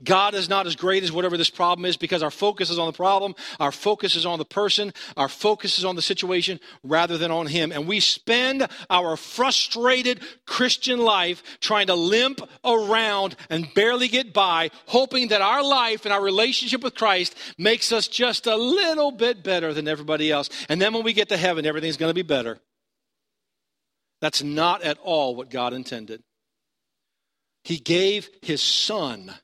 God 0.04 0.34
is 0.34 0.48
not 0.48 0.66
as 0.68 0.76
great 0.76 1.02
as 1.02 1.10
whatever 1.10 1.36
this 1.36 1.50
problem 1.50 1.84
is 1.84 1.96
because 1.96 2.22
our 2.22 2.30
focus 2.30 2.70
is 2.70 2.78
on 2.78 2.86
the 2.86 2.92
problem, 2.92 3.34
our 3.58 3.72
focus 3.72 4.14
is 4.14 4.24
on 4.24 4.38
the 4.38 4.44
person, 4.44 4.92
our 5.16 5.28
focus 5.28 5.78
is 5.78 5.84
on 5.84 5.96
the 5.96 6.02
situation 6.02 6.60
rather 6.84 7.18
than 7.18 7.32
on 7.32 7.48
Him. 7.48 7.72
And 7.72 7.88
we 7.88 7.98
spend 7.98 8.68
our 8.90 9.16
frustrated 9.16 10.20
Christian 10.46 11.00
life 11.00 11.42
trying 11.60 11.88
to 11.88 11.96
limp 11.96 12.40
around 12.64 13.34
and 13.50 13.72
barely 13.74 14.06
get 14.06 14.32
by, 14.32 14.70
hoping 14.86 15.28
that 15.28 15.40
our 15.40 15.64
life 15.64 16.04
and 16.04 16.14
our 16.14 16.22
relationship 16.22 16.84
with 16.84 16.94
Christ 16.94 17.34
makes 17.58 17.90
us 17.90 18.06
just 18.06 18.46
a 18.46 18.56
little 18.56 19.10
bit 19.10 19.42
better 19.42 19.74
than 19.74 19.88
everybody 19.88 20.30
else. 20.30 20.48
And 20.68 20.80
then 20.80 20.92
when 20.92 21.02
we 21.02 21.12
get 21.12 21.28
to 21.30 21.36
heaven, 21.36 21.66
everything's 21.66 21.96
going 21.96 22.10
to 22.10 22.14
be 22.14 22.22
better. 22.22 22.60
That's 24.20 24.44
not 24.44 24.82
at 24.82 24.98
all 24.98 25.34
what 25.34 25.50
God 25.50 25.72
intended. 25.72 26.22
He 27.64 27.78
gave 27.78 28.30
His 28.42 28.62
Son 28.62 29.34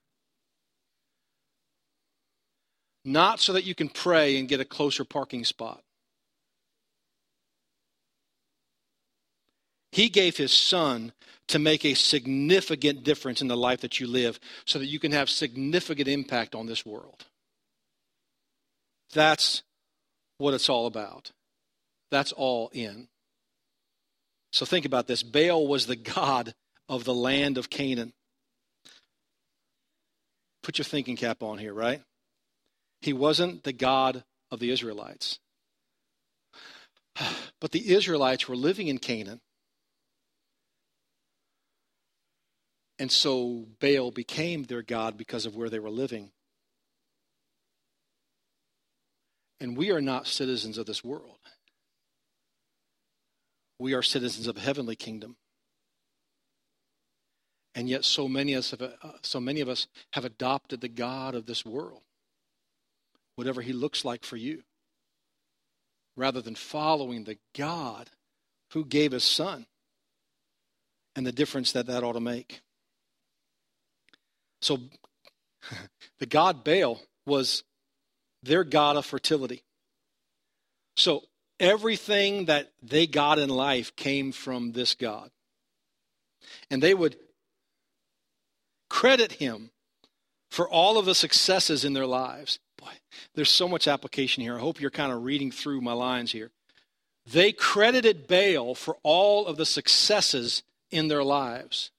not 3.04 3.40
so 3.40 3.52
that 3.52 3.64
you 3.64 3.74
can 3.74 3.88
pray 3.88 4.38
and 4.38 4.48
get 4.48 4.60
a 4.60 4.64
closer 4.64 5.04
parking 5.04 5.44
spot. 5.44 5.82
He 9.92 10.08
gave 10.08 10.36
his 10.36 10.52
son 10.52 11.12
to 11.48 11.58
make 11.58 11.84
a 11.84 11.94
significant 11.94 13.04
difference 13.04 13.40
in 13.40 13.48
the 13.48 13.56
life 13.56 13.82
that 13.82 14.00
you 14.00 14.06
live 14.06 14.40
so 14.64 14.78
that 14.78 14.86
you 14.86 14.98
can 14.98 15.12
have 15.12 15.30
significant 15.30 16.08
impact 16.08 16.54
on 16.54 16.66
this 16.66 16.84
world. 16.84 17.26
That's 19.12 19.62
what 20.38 20.54
it's 20.54 20.68
all 20.68 20.86
about. 20.86 21.30
That's 22.10 22.32
all 22.32 22.70
in. 22.72 23.08
So 24.52 24.66
think 24.66 24.84
about 24.84 25.06
this 25.06 25.22
Baal 25.22 25.66
was 25.66 25.86
the 25.86 25.96
god 25.96 26.54
of 26.88 27.04
the 27.04 27.14
land 27.14 27.58
of 27.58 27.70
Canaan. 27.70 28.12
Put 30.62 30.78
your 30.78 30.84
thinking 30.84 31.16
cap 31.16 31.42
on 31.42 31.58
here, 31.58 31.74
right? 31.74 32.02
He 33.04 33.12
wasn't 33.12 33.64
the 33.64 33.74
God 33.74 34.24
of 34.50 34.60
the 34.60 34.70
Israelites. 34.70 35.38
But 37.60 37.70
the 37.70 37.92
Israelites 37.94 38.48
were 38.48 38.56
living 38.56 38.88
in 38.88 38.98
Canaan. 38.98 39.40
And 42.98 43.10
so 43.10 43.66
Baal 43.80 44.10
became 44.10 44.64
their 44.64 44.82
God 44.82 45.16
because 45.16 45.46
of 45.46 45.56
where 45.56 45.70
they 45.70 45.78
were 45.78 45.90
living. 45.90 46.30
And 49.60 49.76
we 49.76 49.90
are 49.90 50.02
not 50.02 50.26
citizens 50.26 50.76
of 50.76 50.84
this 50.84 51.02
world. 51.02 51.38
We 53.78 53.94
are 53.94 54.02
citizens 54.02 54.46
of 54.46 54.56
a 54.58 54.60
heavenly 54.60 54.96
kingdom. 54.96 55.36
And 57.74 57.88
yet 57.88 58.04
so 58.04 58.28
many, 58.28 58.54
of 58.54 58.58
us 58.60 58.70
have, 58.72 58.82
uh, 58.82 58.92
so 59.22 59.40
many 59.40 59.60
of 59.60 59.68
us 59.68 59.86
have 60.12 60.24
adopted 60.24 60.80
the 60.80 60.88
God 60.88 61.34
of 61.34 61.46
this 61.46 61.64
world 61.64 62.02
whatever 63.37 63.62
he 63.62 63.73
looks 63.73 64.05
like 64.05 64.25
for 64.25 64.37
you, 64.37 64.62
rather 66.16 66.40
than 66.40 66.55
following 66.55 67.25
the 67.25 67.38
God 67.57 68.11
who 68.73 68.85
gave 68.85 69.12
his 69.12 69.25
son 69.25 69.66
and 71.16 71.27
the 71.27 71.33
difference 71.33 71.73
that 71.73 71.87
that 71.87 72.03
ought 72.03 72.12
to 72.12 72.20
make. 72.20 72.61
So 74.61 74.79
the 76.18 76.27
god 76.27 76.64
Baal 76.64 77.01
was 77.27 77.62
their 78.42 78.64
god 78.64 78.97
of 78.97 79.07
fertility. 79.07 79.62
So 80.97 81.25
everything 81.59 82.47
that 82.47 82.73
they 82.83 83.07
got 83.07 83.38
in 83.38 83.49
life 83.49 83.94
came 83.97 84.33
from 84.33 84.73
this 84.73 84.94
God. 84.94 85.31
And 86.70 86.83
they 86.83 86.94
would 86.94 87.16
credit 88.90 89.33
him 89.33 89.70
for 90.51 90.68
all 90.68 90.99
of 90.99 91.07
the 91.07 91.14
successes 91.14 91.85
in 91.85 91.94
their 91.94 92.07
lives. 92.07 92.59
Boy, 92.85 92.92
there's 93.35 93.51
so 93.51 93.66
much 93.66 93.88
application 93.88 94.42
here. 94.42 94.57
I 94.57 94.61
hope 94.61 94.81
you're 94.81 94.90
kind 94.90 95.12
of 95.12 95.25
reading 95.25 95.51
through 95.51 95.81
my 95.81 95.92
lines 95.92 96.33
here. 96.33 96.51
They 97.27 97.53
credited 97.53 98.27
Baal 98.27 98.75
for 98.75 98.99
all 99.03 99.47
of 99.47 99.57
the 99.57 99.64
successes 99.64 100.62
in 100.90 101.09
their 101.09 101.25
lives. 101.25 101.90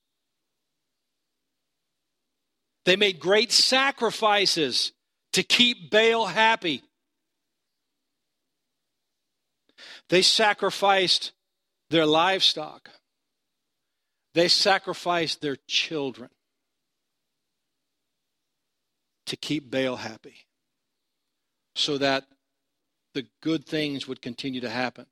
They 2.86 2.95
made 2.95 3.19
great 3.19 3.52
sacrifices 3.52 4.91
to 5.34 5.41
keep 5.41 5.89
Baal 5.89 6.28
happy. 6.28 6.84
They 10.10 10.21
sacrificed 10.21 11.32
their 11.89 12.06
livestock. 12.06 12.91
They 14.36 14.50
sacrificed 14.50 15.41
their 15.41 15.58
children 15.67 16.30
to 19.26 19.36
keep 19.36 19.71
Baal 19.71 19.95
happy 19.95 20.44
so 21.75 21.97
that 21.97 22.25
the 23.13 23.27
good 23.41 23.65
things 23.65 24.07
would 24.07 24.21
continue 24.21 24.61
to 24.61 24.69
happen. 24.69 25.05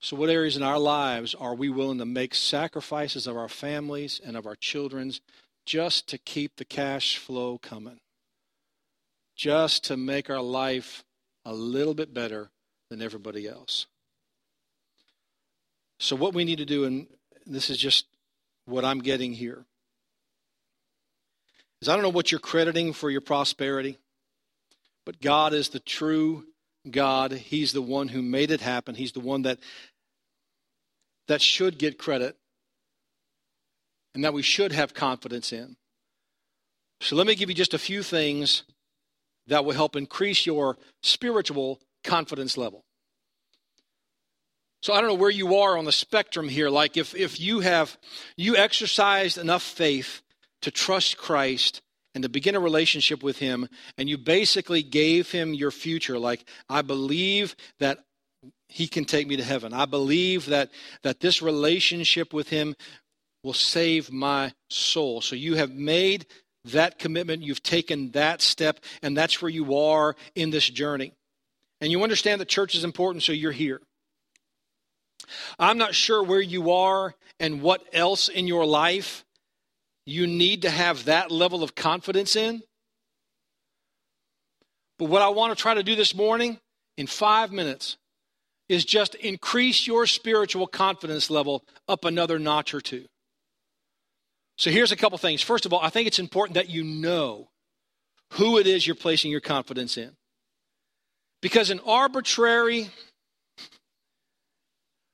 So, 0.00 0.16
what 0.16 0.28
areas 0.28 0.56
in 0.56 0.62
our 0.62 0.78
lives 0.78 1.34
are 1.34 1.54
we 1.54 1.70
willing 1.70 1.98
to 1.98 2.04
make 2.04 2.34
sacrifices 2.34 3.26
of 3.26 3.36
our 3.36 3.48
families 3.48 4.20
and 4.22 4.36
of 4.36 4.46
our 4.46 4.54
children's 4.54 5.22
just 5.64 6.08
to 6.08 6.18
keep 6.18 6.56
the 6.56 6.64
cash 6.64 7.16
flow 7.16 7.58
coming? 7.58 8.00
Just 9.34 9.82
to 9.84 9.96
make 9.96 10.28
our 10.28 10.42
life 10.42 11.04
a 11.44 11.54
little 11.54 11.94
bit 11.94 12.12
better 12.12 12.50
than 12.90 13.00
everybody 13.00 13.48
else. 13.48 13.86
So, 15.98 16.16
what 16.16 16.34
we 16.34 16.44
need 16.44 16.58
to 16.58 16.66
do, 16.66 16.84
and 16.84 17.06
this 17.46 17.70
is 17.70 17.78
just 17.78 18.04
what 18.66 18.84
I'm 18.84 19.00
getting 19.00 19.32
here, 19.32 19.64
is 21.80 21.88
I 21.88 21.94
don't 21.94 22.02
know 22.02 22.10
what 22.10 22.30
you're 22.30 22.40
crediting 22.40 22.92
for 22.92 23.08
your 23.10 23.22
prosperity. 23.22 23.98
But 25.06 25.20
God 25.20 25.52
is 25.52 25.70
the 25.70 25.80
true 25.80 26.44
God. 26.90 27.32
He's 27.32 27.72
the 27.72 27.82
one 27.82 28.08
who 28.08 28.22
made 28.22 28.50
it 28.50 28.60
happen. 28.60 28.94
He's 28.94 29.12
the 29.12 29.20
one 29.20 29.42
that 29.42 29.58
that 31.28 31.40
should 31.40 31.78
get 31.78 31.98
credit 31.98 32.36
and 34.14 34.24
that 34.24 34.34
we 34.34 34.42
should 34.42 34.72
have 34.72 34.94
confidence 34.94 35.52
in. 35.52 35.76
So 37.00 37.16
let 37.16 37.26
me 37.26 37.34
give 37.34 37.48
you 37.48 37.54
just 37.54 37.74
a 37.74 37.78
few 37.78 38.02
things 38.02 38.62
that 39.46 39.64
will 39.64 39.72
help 39.72 39.96
increase 39.96 40.46
your 40.46 40.76
spiritual 41.02 41.80
confidence 42.02 42.56
level. 42.56 42.84
So 44.82 44.92
I 44.92 45.00
don't 45.00 45.08
know 45.08 45.14
where 45.14 45.30
you 45.30 45.56
are 45.56 45.78
on 45.78 45.86
the 45.86 45.92
spectrum 45.92 46.48
here. 46.48 46.68
Like 46.68 46.96
if, 46.96 47.14
if 47.14 47.40
you 47.40 47.60
have 47.60 47.96
you 48.36 48.56
exercised 48.56 49.38
enough 49.38 49.62
faith 49.62 50.20
to 50.62 50.70
trust 50.70 51.16
Christ 51.16 51.80
and 52.14 52.22
to 52.22 52.28
begin 52.28 52.54
a 52.54 52.60
relationship 52.60 53.22
with 53.22 53.38
him, 53.38 53.68
and 53.98 54.08
you 54.08 54.16
basically 54.16 54.82
gave 54.82 55.30
him 55.30 55.52
your 55.52 55.70
future, 55.70 56.18
like, 56.18 56.44
I 56.68 56.82
believe 56.82 57.56
that 57.80 58.04
he 58.68 58.86
can 58.86 59.04
take 59.04 59.26
me 59.26 59.36
to 59.36 59.44
heaven. 59.44 59.72
I 59.72 59.84
believe 59.84 60.46
that 60.46 60.70
that 61.02 61.20
this 61.20 61.42
relationship 61.42 62.32
with 62.32 62.48
him 62.48 62.74
will 63.42 63.52
save 63.52 64.10
my 64.10 64.52
soul. 64.70 65.20
So 65.20 65.36
you 65.36 65.56
have 65.56 65.70
made 65.70 66.26
that 66.66 66.98
commitment, 66.98 67.42
you've 67.42 67.62
taken 67.62 68.10
that 68.12 68.40
step, 68.40 68.80
and 69.02 69.16
that's 69.16 69.42
where 69.42 69.50
you 69.50 69.76
are 69.76 70.16
in 70.34 70.50
this 70.50 70.68
journey. 70.68 71.12
And 71.80 71.92
you 71.92 72.02
understand 72.02 72.40
that 72.40 72.48
church 72.48 72.74
is 72.74 72.84
important, 72.84 73.22
so 73.22 73.32
you're 73.32 73.52
here. 73.52 73.80
I'm 75.58 75.78
not 75.78 75.94
sure 75.94 76.22
where 76.22 76.40
you 76.40 76.70
are 76.70 77.14
and 77.38 77.60
what 77.60 77.82
else 77.92 78.28
in 78.28 78.46
your 78.46 78.64
life 78.64 79.24
you 80.06 80.26
need 80.26 80.62
to 80.62 80.70
have 80.70 81.06
that 81.06 81.30
level 81.30 81.62
of 81.62 81.74
confidence 81.74 82.36
in. 82.36 82.62
But 84.98 85.06
what 85.06 85.22
I 85.22 85.28
want 85.28 85.56
to 85.56 85.60
try 85.60 85.74
to 85.74 85.82
do 85.82 85.96
this 85.96 86.14
morning 86.14 86.58
in 86.96 87.06
five 87.06 87.52
minutes 87.52 87.96
is 88.68 88.84
just 88.84 89.14
increase 89.16 89.86
your 89.86 90.06
spiritual 90.06 90.66
confidence 90.66 91.30
level 91.30 91.64
up 91.88 92.04
another 92.04 92.38
notch 92.38 92.74
or 92.74 92.80
two. 92.80 93.06
So 94.56 94.70
here's 94.70 94.92
a 94.92 94.96
couple 94.96 95.18
things. 95.18 95.42
First 95.42 95.66
of 95.66 95.72
all, 95.72 95.80
I 95.80 95.90
think 95.90 96.06
it's 96.06 96.18
important 96.18 96.54
that 96.54 96.70
you 96.70 96.84
know 96.84 97.48
who 98.34 98.58
it 98.58 98.66
is 98.66 98.86
you're 98.86 98.94
placing 98.96 99.30
your 99.30 99.40
confidence 99.40 99.96
in. 99.96 100.12
Because 101.42 101.70
an 101.70 101.80
arbitrary, 101.84 102.88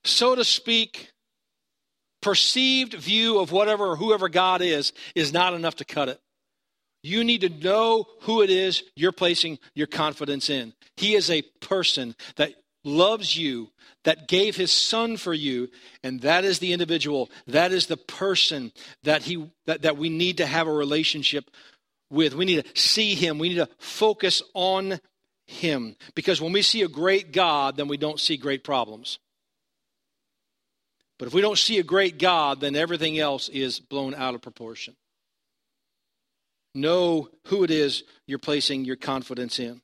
so 0.05 0.35
to 0.35 0.45
speak, 0.45 1.09
perceived 2.21 2.93
view 2.93 3.39
of 3.39 3.51
whatever 3.51 3.87
or 3.87 3.95
whoever 3.95 4.29
God 4.29 4.61
is 4.61 4.93
is 5.15 5.33
not 5.33 5.53
enough 5.53 5.75
to 5.77 5.85
cut 5.85 6.09
it. 6.09 6.19
You 7.03 7.23
need 7.23 7.41
to 7.41 7.49
know 7.49 8.05
who 8.21 8.41
it 8.41 8.49
is 8.49 8.83
you're 8.95 9.11
placing 9.11 9.57
your 9.73 9.87
confidence 9.87 10.49
in. 10.49 10.73
He 10.97 11.15
is 11.15 11.29
a 11.29 11.41
person 11.41 12.15
that 12.35 12.53
loves 12.83 13.37
you, 13.37 13.69
that 14.03 14.27
gave 14.27 14.55
his 14.55 14.71
son 14.71 15.17
for 15.17 15.33
you, 15.33 15.69
and 16.03 16.21
that 16.21 16.45
is 16.45 16.59
the 16.59 16.73
individual, 16.73 17.29
that 17.47 17.71
is 17.71 17.87
the 17.87 17.97
person 17.97 18.71
that 19.03 19.23
he 19.23 19.49
that, 19.65 19.83
that 19.83 19.97
we 19.97 20.09
need 20.09 20.37
to 20.37 20.45
have 20.45 20.67
a 20.67 20.73
relationship 20.73 21.49
with. 22.09 22.35
We 22.35 22.45
need 22.45 22.65
to 22.65 22.81
see 22.81 23.15
him. 23.15 23.39
We 23.39 23.49
need 23.49 23.55
to 23.55 23.69
focus 23.79 24.43
on 24.53 24.99
him. 25.47 25.95
Because 26.15 26.41
when 26.41 26.51
we 26.51 26.61
see 26.61 26.81
a 26.81 26.87
great 26.87 27.31
God, 27.31 27.77
then 27.77 27.87
we 27.87 27.97
don't 27.97 28.19
see 28.19 28.37
great 28.37 28.63
problems. 28.63 29.19
But 31.21 31.27
if 31.27 31.35
we 31.35 31.41
don't 31.41 31.59
see 31.59 31.77
a 31.77 31.83
great 31.83 32.17
God, 32.17 32.61
then 32.61 32.75
everything 32.75 33.19
else 33.19 33.47
is 33.47 33.79
blown 33.79 34.15
out 34.15 34.33
of 34.33 34.41
proportion. 34.41 34.95
Know 36.73 37.29
who 37.45 37.63
it 37.63 37.69
is 37.69 38.03
you're 38.25 38.39
placing 38.39 38.85
your 38.85 38.95
confidence 38.95 39.59
in. 39.59 39.81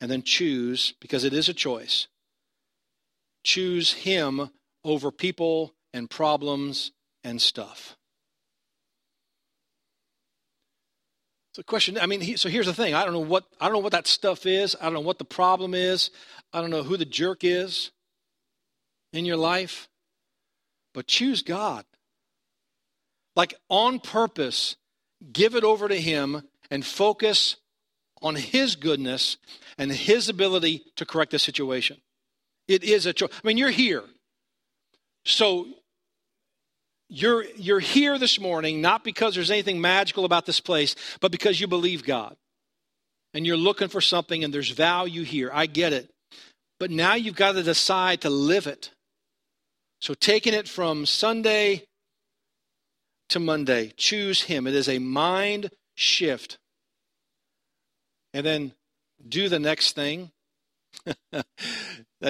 And 0.00 0.08
then 0.08 0.22
choose, 0.22 0.94
because 1.00 1.24
it 1.24 1.32
is 1.32 1.48
a 1.48 1.52
choice, 1.52 2.06
choose 3.42 3.92
Him 3.92 4.50
over 4.84 5.10
people 5.10 5.74
and 5.92 6.08
problems 6.08 6.92
and 7.24 7.42
stuff. 7.42 7.96
So 11.54 11.64
question, 11.64 11.98
I 11.98 12.06
mean, 12.06 12.20
he, 12.20 12.36
so 12.36 12.48
here's 12.48 12.66
the 12.66 12.72
thing. 12.72 12.94
I 12.94 13.02
don't 13.02 13.14
know 13.14 13.18
what 13.18 13.46
I 13.60 13.64
don't 13.64 13.72
know 13.72 13.80
what 13.80 13.94
that 13.94 14.06
stuff 14.06 14.46
is. 14.46 14.76
I 14.80 14.84
don't 14.84 14.94
know 14.94 15.00
what 15.00 15.18
the 15.18 15.24
problem 15.24 15.74
is. 15.74 16.12
I 16.52 16.60
don't 16.60 16.70
know 16.70 16.84
who 16.84 16.96
the 16.96 17.04
jerk 17.04 17.42
is 17.42 17.90
in 19.12 19.24
your 19.24 19.36
life 19.36 19.88
but 20.98 21.06
choose 21.06 21.42
God. 21.42 21.84
Like 23.36 23.54
on 23.68 24.00
purpose, 24.00 24.74
give 25.32 25.54
it 25.54 25.62
over 25.62 25.86
to 25.86 25.94
Him 25.94 26.42
and 26.72 26.84
focus 26.84 27.54
on 28.20 28.34
His 28.34 28.74
goodness 28.74 29.36
and 29.78 29.92
His 29.92 30.28
ability 30.28 30.82
to 30.96 31.06
correct 31.06 31.30
the 31.30 31.38
situation. 31.38 31.98
It 32.66 32.82
is 32.82 33.06
a 33.06 33.12
choice. 33.12 33.30
I 33.32 33.46
mean, 33.46 33.58
you're 33.58 33.70
here. 33.70 34.02
So 35.24 35.68
you're, 37.08 37.44
you're 37.54 37.78
here 37.78 38.18
this 38.18 38.40
morning 38.40 38.80
not 38.80 39.04
because 39.04 39.36
there's 39.36 39.52
anything 39.52 39.80
magical 39.80 40.24
about 40.24 40.46
this 40.46 40.58
place, 40.58 40.96
but 41.20 41.30
because 41.30 41.60
you 41.60 41.68
believe 41.68 42.02
God. 42.02 42.34
And 43.34 43.46
you're 43.46 43.56
looking 43.56 43.86
for 43.86 44.00
something 44.00 44.42
and 44.42 44.52
there's 44.52 44.70
value 44.70 45.22
here. 45.22 45.48
I 45.54 45.66
get 45.66 45.92
it. 45.92 46.10
But 46.80 46.90
now 46.90 47.14
you've 47.14 47.36
got 47.36 47.52
to 47.52 47.62
decide 47.62 48.22
to 48.22 48.30
live 48.30 48.66
it. 48.66 48.90
So, 50.00 50.14
taking 50.14 50.54
it 50.54 50.68
from 50.68 51.06
Sunday 51.06 51.84
to 53.30 53.40
Monday, 53.40 53.92
choose 53.96 54.42
Him. 54.42 54.66
It 54.66 54.74
is 54.74 54.88
a 54.88 54.98
mind 54.98 55.70
shift. 55.94 56.58
And 58.32 58.44
then 58.44 58.72
do 59.26 59.48
the 59.48 59.58
next 59.58 59.92
thing 59.92 60.30
that 61.32 61.44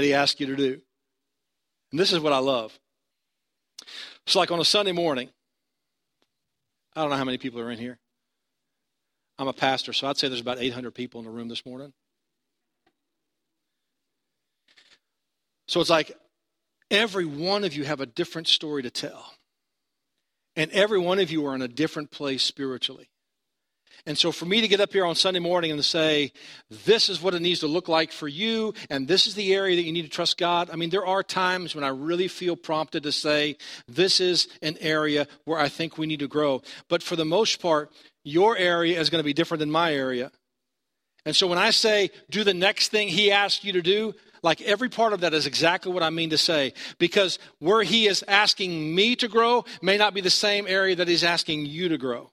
He 0.02 0.14
asks 0.14 0.40
you 0.40 0.46
to 0.46 0.56
do. 0.56 0.80
And 1.90 2.00
this 2.00 2.12
is 2.12 2.20
what 2.20 2.32
I 2.32 2.38
love. 2.38 2.78
It's 4.26 4.36
like 4.36 4.50
on 4.50 4.60
a 4.60 4.64
Sunday 4.64 4.92
morning. 4.92 5.30
I 6.94 7.02
don't 7.02 7.10
know 7.10 7.16
how 7.16 7.24
many 7.24 7.38
people 7.38 7.60
are 7.60 7.70
in 7.70 7.78
here. 7.78 7.98
I'm 9.38 9.48
a 9.48 9.52
pastor, 9.52 9.92
so 9.92 10.08
I'd 10.08 10.16
say 10.16 10.28
there's 10.28 10.40
about 10.40 10.58
800 10.58 10.94
people 10.94 11.20
in 11.20 11.24
the 11.24 11.30
room 11.30 11.48
this 11.48 11.64
morning. 11.64 11.92
So 15.68 15.80
it's 15.80 15.90
like 15.90 16.16
Every 16.90 17.26
one 17.26 17.64
of 17.64 17.74
you 17.74 17.84
have 17.84 18.00
a 18.00 18.06
different 18.06 18.48
story 18.48 18.82
to 18.82 18.90
tell. 18.90 19.34
And 20.56 20.70
every 20.72 20.98
one 20.98 21.18
of 21.18 21.30
you 21.30 21.46
are 21.46 21.54
in 21.54 21.62
a 21.62 21.68
different 21.68 22.10
place 22.10 22.42
spiritually. 22.42 23.08
And 24.06 24.16
so, 24.16 24.32
for 24.32 24.46
me 24.46 24.60
to 24.60 24.68
get 24.68 24.80
up 24.80 24.92
here 24.92 25.04
on 25.04 25.14
Sunday 25.14 25.40
morning 25.40 25.70
and 25.70 25.78
to 25.78 25.86
say, 25.86 26.32
this 26.86 27.08
is 27.08 27.20
what 27.20 27.34
it 27.34 27.42
needs 27.42 27.60
to 27.60 27.66
look 27.66 27.88
like 27.88 28.10
for 28.10 28.28
you, 28.28 28.72
and 28.88 29.06
this 29.06 29.26
is 29.26 29.34
the 29.34 29.52
area 29.54 29.76
that 29.76 29.82
you 29.82 29.92
need 29.92 30.02
to 30.02 30.08
trust 30.08 30.38
God, 30.38 30.70
I 30.70 30.76
mean, 30.76 30.90
there 30.90 31.06
are 31.06 31.22
times 31.22 31.74
when 31.74 31.84
I 31.84 31.88
really 31.88 32.28
feel 32.28 32.56
prompted 32.56 33.02
to 33.02 33.12
say, 33.12 33.56
this 33.86 34.20
is 34.20 34.48
an 34.62 34.78
area 34.80 35.26
where 35.44 35.58
I 35.58 35.68
think 35.68 35.98
we 35.98 36.06
need 36.06 36.20
to 36.20 36.28
grow. 36.28 36.62
But 36.88 37.02
for 37.02 37.16
the 37.16 37.24
most 37.24 37.60
part, 37.60 37.92
your 38.24 38.56
area 38.56 38.98
is 38.98 39.10
going 39.10 39.20
to 39.20 39.26
be 39.26 39.34
different 39.34 39.60
than 39.60 39.70
my 39.70 39.92
area. 39.92 40.30
And 41.24 41.36
so, 41.36 41.46
when 41.46 41.58
I 41.58 41.70
say, 41.70 42.10
do 42.30 42.44
the 42.44 42.54
next 42.54 42.88
thing 42.88 43.08
He 43.08 43.30
asked 43.30 43.64
you 43.64 43.72
to 43.72 43.82
do, 43.82 44.14
like 44.42 44.60
every 44.62 44.88
part 44.88 45.12
of 45.12 45.20
that 45.20 45.34
is 45.34 45.46
exactly 45.46 45.92
what 45.92 46.02
I 46.02 46.10
mean 46.10 46.30
to 46.30 46.38
say. 46.38 46.72
Because 46.98 47.38
where 47.58 47.82
he 47.82 48.06
is 48.06 48.24
asking 48.26 48.94
me 48.94 49.16
to 49.16 49.28
grow 49.28 49.64
may 49.82 49.96
not 49.96 50.14
be 50.14 50.20
the 50.20 50.30
same 50.30 50.66
area 50.66 50.96
that 50.96 51.08
he's 51.08 51.24
asking 51.24 51.66
you 51.66 51.88
to 51.88 51.98
grow. 51.98 52.30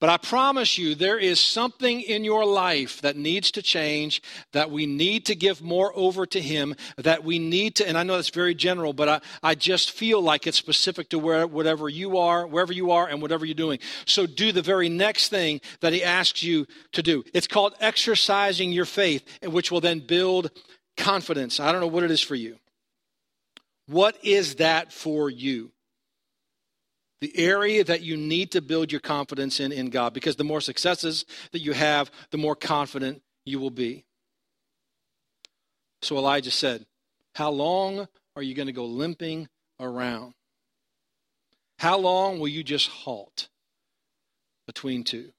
But 0.00 0.08
I 0.08 0.16
promise 0.16 0.78
you, 0.78 0.94
there 0.94 1.18
is 1.18 1.38
something 1.38 2.00
in 2.00 2.24
your 2.24 2.46
life 2.46 3.02
that 3.02 3.16
needs 3.16 3.50
to 3.50 3.62
change, 3.62 4.22
that 4.52 4.70
we 4.70 4.86
need 4.86 5.26
to 5.26 5.34
give 5.34 5.60
more 5.60 5.92
over 5.94 6.24
to 6.24 6.40
Him, 6.40 6.74
that 6.96 7.22
we 7.22 7.38
need 7.38 7.74
to, 7.76 7.86
and 7.86 7.98
I 7.98 8.02
know 8.02 8.16
that's 8.16 8.30
very 8.30 8.54
general, 8.54 8.94
but 8.94 9.08
I, 9.08 9.20
I 9.42 9.54
just 9.54 9.90
feel 9.90 10.22
like 10.22 10.46
it's 10.46 10.56
specific 10.56 11.10
to 11.10 11.18
where, 11.18 11.46
whatever 11.46 11.90
you 11.90 12.16
are, 12.16 12.46
wherever 12.46 12.72
you 12.72 12.92
are, 12.92 13.06
and 13.06 13.20
whatever 13.20 13.44
you're 13.44 13.54
doing. 13.54 13.78
So 14.06 14.24
do 14.26 14.52
the 14.52 14.62
very 14.62 14.88
next 14.88 15.28
thing 15.28 15.60
that 15.80 15.92
He 15.92 16.02
asks 16.02 16.42
you 16.42 16.66
to 16.92 17.02
do. 17.02 17.22
It's 17.34 17.46
called 17.46 17.74
exercising 17.78 18.72
your 18.72 18.86
faith, 18.86 19.22
which 19.44 19.70
will 19.70 19.82
then 19.82 20.00
build 20.00 20.50
confidence. 20.96 21.60
I 21.60 21.72
don't 21.72 21.82
know 21.82 21.86
what 21.86 22.04
it 22.04 22.10
is 22.10 22.22
for 22.22 22.34
you. 22.34 22.56
What 23.86 24.16
is 24.24 24.56
that 24.56 24.94
for 24.94 25.28
you? 25.28 25.72
The 27.20 27.36
area 27.38 27.84
that 27.84 28.00
you 28.00 28.16
need 28.16 28.52
to 28.52 28.62
build 28.62 28.90
your 28.90 29.00
confidence 29.00 29.60
in 29.60 29.72
in 29.72 29.90
God 29.90 30.14
because 30.14 30.36
the 30.36 30.44
more 30.44 30.60
successes 30.60 31.24
that 31.52 31.60
you 31.60 31.72
have, 31.72 32.10
the 32.30 32.38
more 32.38 32.56
confident 32.56 33.22
you 33.44 33.58
will 33.58 33.70
be. 33.70 34.04
So 36.02 36.16
Elijah 36.16 36.50
said, 36.50 36.86
How 37.34 37.50
long 37.50 38.08
are 38.36 38.42
you 38.42 38.54
going 38.54 38.66
to 38.66 38.72
go 38.72 38.86
limping 38.86 39.48
around? 39.78 40.34
How 41.78 41.98
long 41.98 42.38
will 42.38 42.48
you 42.48 42.62
just 42.62 42.88
halt 42.88 43.48
between 44.66 45.04
two? 45.04 45.32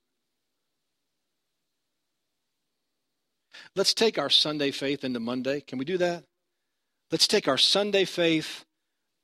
Let's 3.75 3.93
take 3.93 4.17
our 4.17 4.29
Sunday 4.29 4.71
faith 4.71 5.03
into 5.03 5.19
Monday. 5.19 5.61
Can 5.61 5.77
we 5.77 5.85
do 5.85 5.97
that? 5.97 6.25
Let's 7.11 7.27
take 7.27 7.47
our 7.47 7.57
Sunday 7.57 8.05
faith 8.05 8.65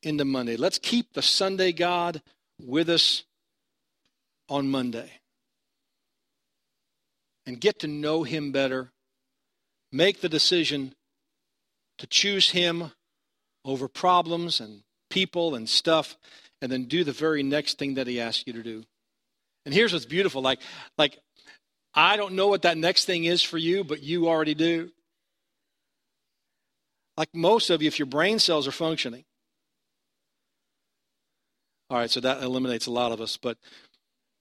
into 0.04 0.26
Monday. 0.26 0.56
Let's 0.56 0.80
keep 0.80 1.14
the 1.14 1.22
Sunday 1.22 1.72
God 1.72 2.22
with 2.60 2.90
us 2.90 3.24
on 4.50 4.70
Monday 4.70 5.12
and 7.46 7.60
get 7.62 7.80
to 7.80 7.88
know 7.88 8.24
Him 8.24 8.52
better, 8.52 8.92
make 9.92 10.22
the 10.22 10.30
decision 10.30 10.94
to 11.98 12.08
choose 12.08 12.52
Him 12.52 12.92
over 13.66 13.88
problems 13.88 14.60
and 14.60 14.84
people 15.10 15.56
and 15.56 15.68
stuff, 15.68 16.18
and 16.62 16.72
then 16.72 16.86
do 16.86 17.04
the 17.04 17.12
very 17.12 17.44
next 17.44 17.78
thing 17.78 17.96
that 17.96 18.08
He 18.08 18.20
asks 18.20 18.44
you 18.48 18.54
to 18.54 18.64
do. 18.64 18.84
And 19.66 19.74
here's 19.74 19.94
what's 19.94 20.06
beautiful 20.06 20.42
like, 20.42 20.60
like, 20.98 21.18
I 21.94 22.18
don't 22.18 22.34
know 22.34 22.48
what 22.48 22.62
that 22.62 22.78
next 22.78 23.06
thing 23.06 23.26
is 23.26 23.42
for 23.42 23.58
you, 23.58 23.84
but 23.84 24.04
you 24.04 24.28
already 24.28 24.54
do. 24.54 24.92
like 27.18 27.34
most 27.34 27.70
of 27.70 27.82
you, 27.82 27.88
if 27.88 28.00
your 28.00 28.06
brain 28.06 28.40
cells 28.40 28.68
are 28.68 28.72
functioning. 28.72 29.26
All 31.90 31.98
right, 31.98 32.10
so 32.10 32.20
that 32.20 32.44
eliminates 32.44 32.88
a 32.88 32.92
lot 32.92 33.12
of 33.12 33.22
us. 33.22 33.38
But 33.38 33.58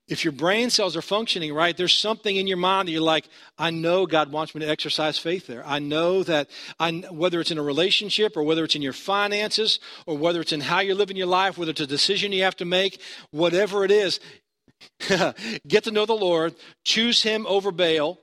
if 0.08 0.24
your 0.24 0.32
brain 0.32 0.70
cells 0.70 0.96
are 0.96 1.02
functioning 1.02 1.52
right, 1.52 1.76
there's 1.76 1.92
something 1.92 2.36
in 2.36 2.46
your 2.46 2.56
mind 2.56 2.86
that 2.86 2.92
you're 2.92 3.00
like, 3.00 3.28
I 3.58 3.70
know 3.70 4.06
God 4.06 4.30
wants 4.30 4.54
me 4.54 4.60
to 4.60 4.68
exercise 4.68 5.18
faith 5.18 5.46
there. 5.46 5.66
I 5.66 5.80
know 5.80 6.22
that 6.22 6.48
I, 6.78 6.92
whether 7.10 7.40
it's 7.40 7.50
in 7.50 7.58
a 7.58 7.62
relationship 7.62 8.36
or 8.36 8.44
whether 8.44 8.64
it's 8.64 8.76
in 8.76 8.82
your 8.82 8.92
finances 8.92 9.80
or 10.06 10.16
whether 10.16 10.40
it's 10.40 10.52
in 10.52 10.60
how 10.60 10.80
you're 10.80 10.94
living 10.94 11.16
your 11.16 11.26
life, 11.26 11.58
whether 11.58 11.72
it's 11.72 11.80
a 11.80 11.86
decision 11.86 12.32
you 12.32 12.44
have 12.44 12.56
to 12.56 12.64
make, 12.64 13.00
whatever 13.30 13.84
it 13.84 13.90
is, 13.90 14.20
get 15.66 15.84
to 15.84 15.90
know 15.90 16.06
the 16.06 16.14
Lord, 16.14 16.54
choose 16.84 17.22
Him 17.22 17.46
over 17.46 17.72
Baal, 17.72 18.18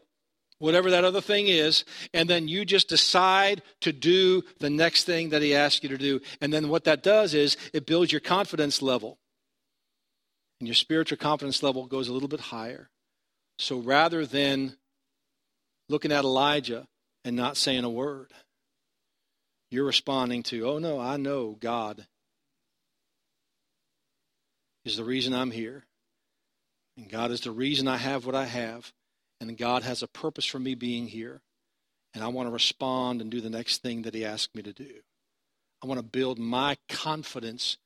whatever 0.63 0.91
that 0.91 1.03
other 1.03 1.19
thing 1.19 1.49
is, 1.49 1.83
and 2.13 2.29
then 2.29 2.47
you 2.47 2.63
just 2.63 2.87
decide 2.87 3.61
to 3.81 3.91
do 3.91 4.41
the 4.59 4.69
next 4.69 5.03
thing 5.03 5.27
that 5.29 5.41
He 5.41 5.53
asks 5.53 5.83
you 5.83 5.89
to 5.89 5.97
do. 5.97 6.21
And 6.39 6.53
then 6.53 6.69
what 6.69 6.85
that 6.85 7.03
does 7.03 7.33
is 7.33 7.57
it 7.73 7.85
builds 7.85 8.13
your 8.13 8.21
confidence 8.21 8.81
level 8.81 9.19
and 10.61 10.67
your 10.69 10.75
spiritual 10.75 11.17
confidence 11.17 11.61
level 11.61 11.85
goes 11.85 12.07
a 12.07 12.13
little 12.13 12.29
bit 12.29 12.39
higher. 12.39 12.89
So 13.59 13.79
rather 13.79 14.25
than 14.25 14.77
looking 15.89 16.13
at 16.13 16.23
Elijah 16.23 16.87
and 17.25 17.35
not 17.35 17.57
saying 17.57 17.83
a 17.83 17.89
word, 17.89 18.31
you're 19.69 19.83
responding 19.83 20.43
to, 20.43 20.65
oh 20.65 20.79
no, 20.79 20.97
I 20.97 21.17
know 21.17 21.57
God 21.59 22.07
is 24.85 24.95
the 24.95 25.03
reason 25.03 25.33
I'm 25.33 25.51
here. 25.51 25.83
And 26.95 27.09
God 27.09 27.31
is 27.31 27.41
the 27.41 27.51
reason 27.51 27.89
I 27.89 27.97
have 27.97 28.25
what 28.25 28.35
I 28.35 28.45
have. 28.45 28.93
And 29.49 29.57
God 29.57 29.83
has 29.83 30.03
a 30.03 30.07
purpose 30.07 30.45
for 30.45 30.59
me 30.59 30.75
being 30.75 31.07
here. 31.07 31.41
And 32.13 32.23
I 32.23 32.27
want 32.27 32.47
to 32.47 32.53
respond 32.53 33.21
and 33.21 33.31
do 33.31 33.41
the 33.41 33.49
next 33.49 33.81
thing 33.81 34.03
that 34.03 34.13
He 34.13 34.23
asked 34.23 34.55
me 34.55 34.61
to 34.63 34.73
do. 34.73 35.01
I 35.83 35.87
want 35.87 35.99
to 35.99 36.05
build 36.05 36.39
my 36.39 36.77
confidence 36.87 37.77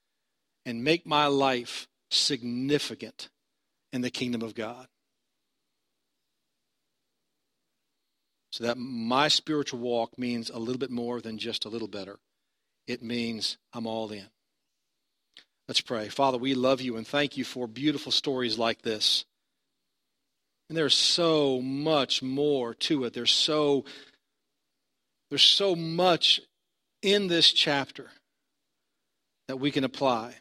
and 0.66 0.84
make 0.84 1.06
my 1.06 1.28
life 1.28 1.88
significant 2.12 3.30
in 3.92 4.02
the 4.02 4.10
kingdom 4.10 4.42
of 4.42 4.54
God. 4.54 4.88
So 8.52 8.64
that 8.66 8.78
my 8.78 9.28
spiritual 9.28 9.80
walk 9.80 10.18
means 10.18 10.50
a 10.50 10.60
little 10.60 10.80
bit 10.80 10.92
more 10.92 11.22
than 11.22 11.38
just 11.38 11.66
a 11.66 11.70
little 11.70 11.88
better. 11.88 12.20
It 12.88 13.02
means 13.02 13.58
I'm 13.74 13.86
all 13.86 14.12
in. 14.12 14.28
Let's 15.68 15.82
pray. 15.82 16.08
Father, 16.08 16.38
we 16.38 16.54
love 16.54 16.82
you 16.82 16.98
and 16.98 17.06
thank 17.06 17.38
you 17.38 17.44
for 17.44 17.68
beautiful 17.68 18.12
stories 18.12 18.58
like 18.58 18.82
this. 18.84 19.26
And 20.70 20.78
there's 20.78 20.96
so 20.96 21.62
much 21.62 22.22
more 22.22 22.74
to 22.74 23.06
it. 23.06 23.14
There's 23.14 23.32
so 23.32 23.86
there's 25.30 25.44
so 25.44 25.76
much 25.76 26.42
in 27.02 27.28
this 27.28 27.52
chapter 27.52 28.10
that 29.48 29.60
we 29.60 29.72
can 29.72 29.84
apply. 29.84 30.36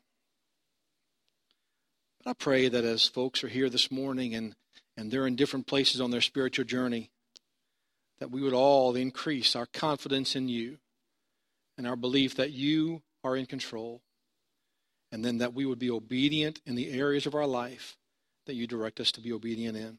I 2.25 2.33
pray 2.33 2.69
that 2.69 2.85
as 2.85 3.07
folks 3.07 3.45
are 3.45 3.49
here 3.49 3.71
this 3.71 3.91
morning 3.91 4.35
and, 4.35 4.55
and 4.97 5.11
they're 5.11 5.29
in 5.29 5.37
different 5.37 5.67
places 5.67 6.01
on 6.01 6.11
their 6.11 6.21
spiritual 6.21 6.65
journey, 6.65 7.11
that 8.19 8.33
we 8.33 8.43
would 8.43 8.53
all 8.53 8.97
increase 8.97 9.55
our 9.55 9.67
confidence 9.67 10.35
in 10.35 10.49
you 10.49 10.79
and 11.79 11.87
our 11.87 11.95
belief 11.95 12.35
that 12.37 12.51
you 12.51 13.03
are 13.23 13.37
in 13.37 13.47
control, 13.47 14.01
and 15.13 15.25
then 15.25 15.39
that 15.39 15.55
we 15.55 15.67
would 15.67 15.79
be 15.79 15.91
obedient 15.91 16.61
in 16.65 16.75
the 16.75 16.91
areas 16.91 17.27
of 17.27 17.35
our 17.35 17.47
life 17.47 17.97
that 18.47 18.55
you 18.55 18.67
direct 18.67 18.99
us 18.99 19.13
to 19.13 19.21
be 19.21 19.33
obedient 19.33 19.77
in. 19.77 19.99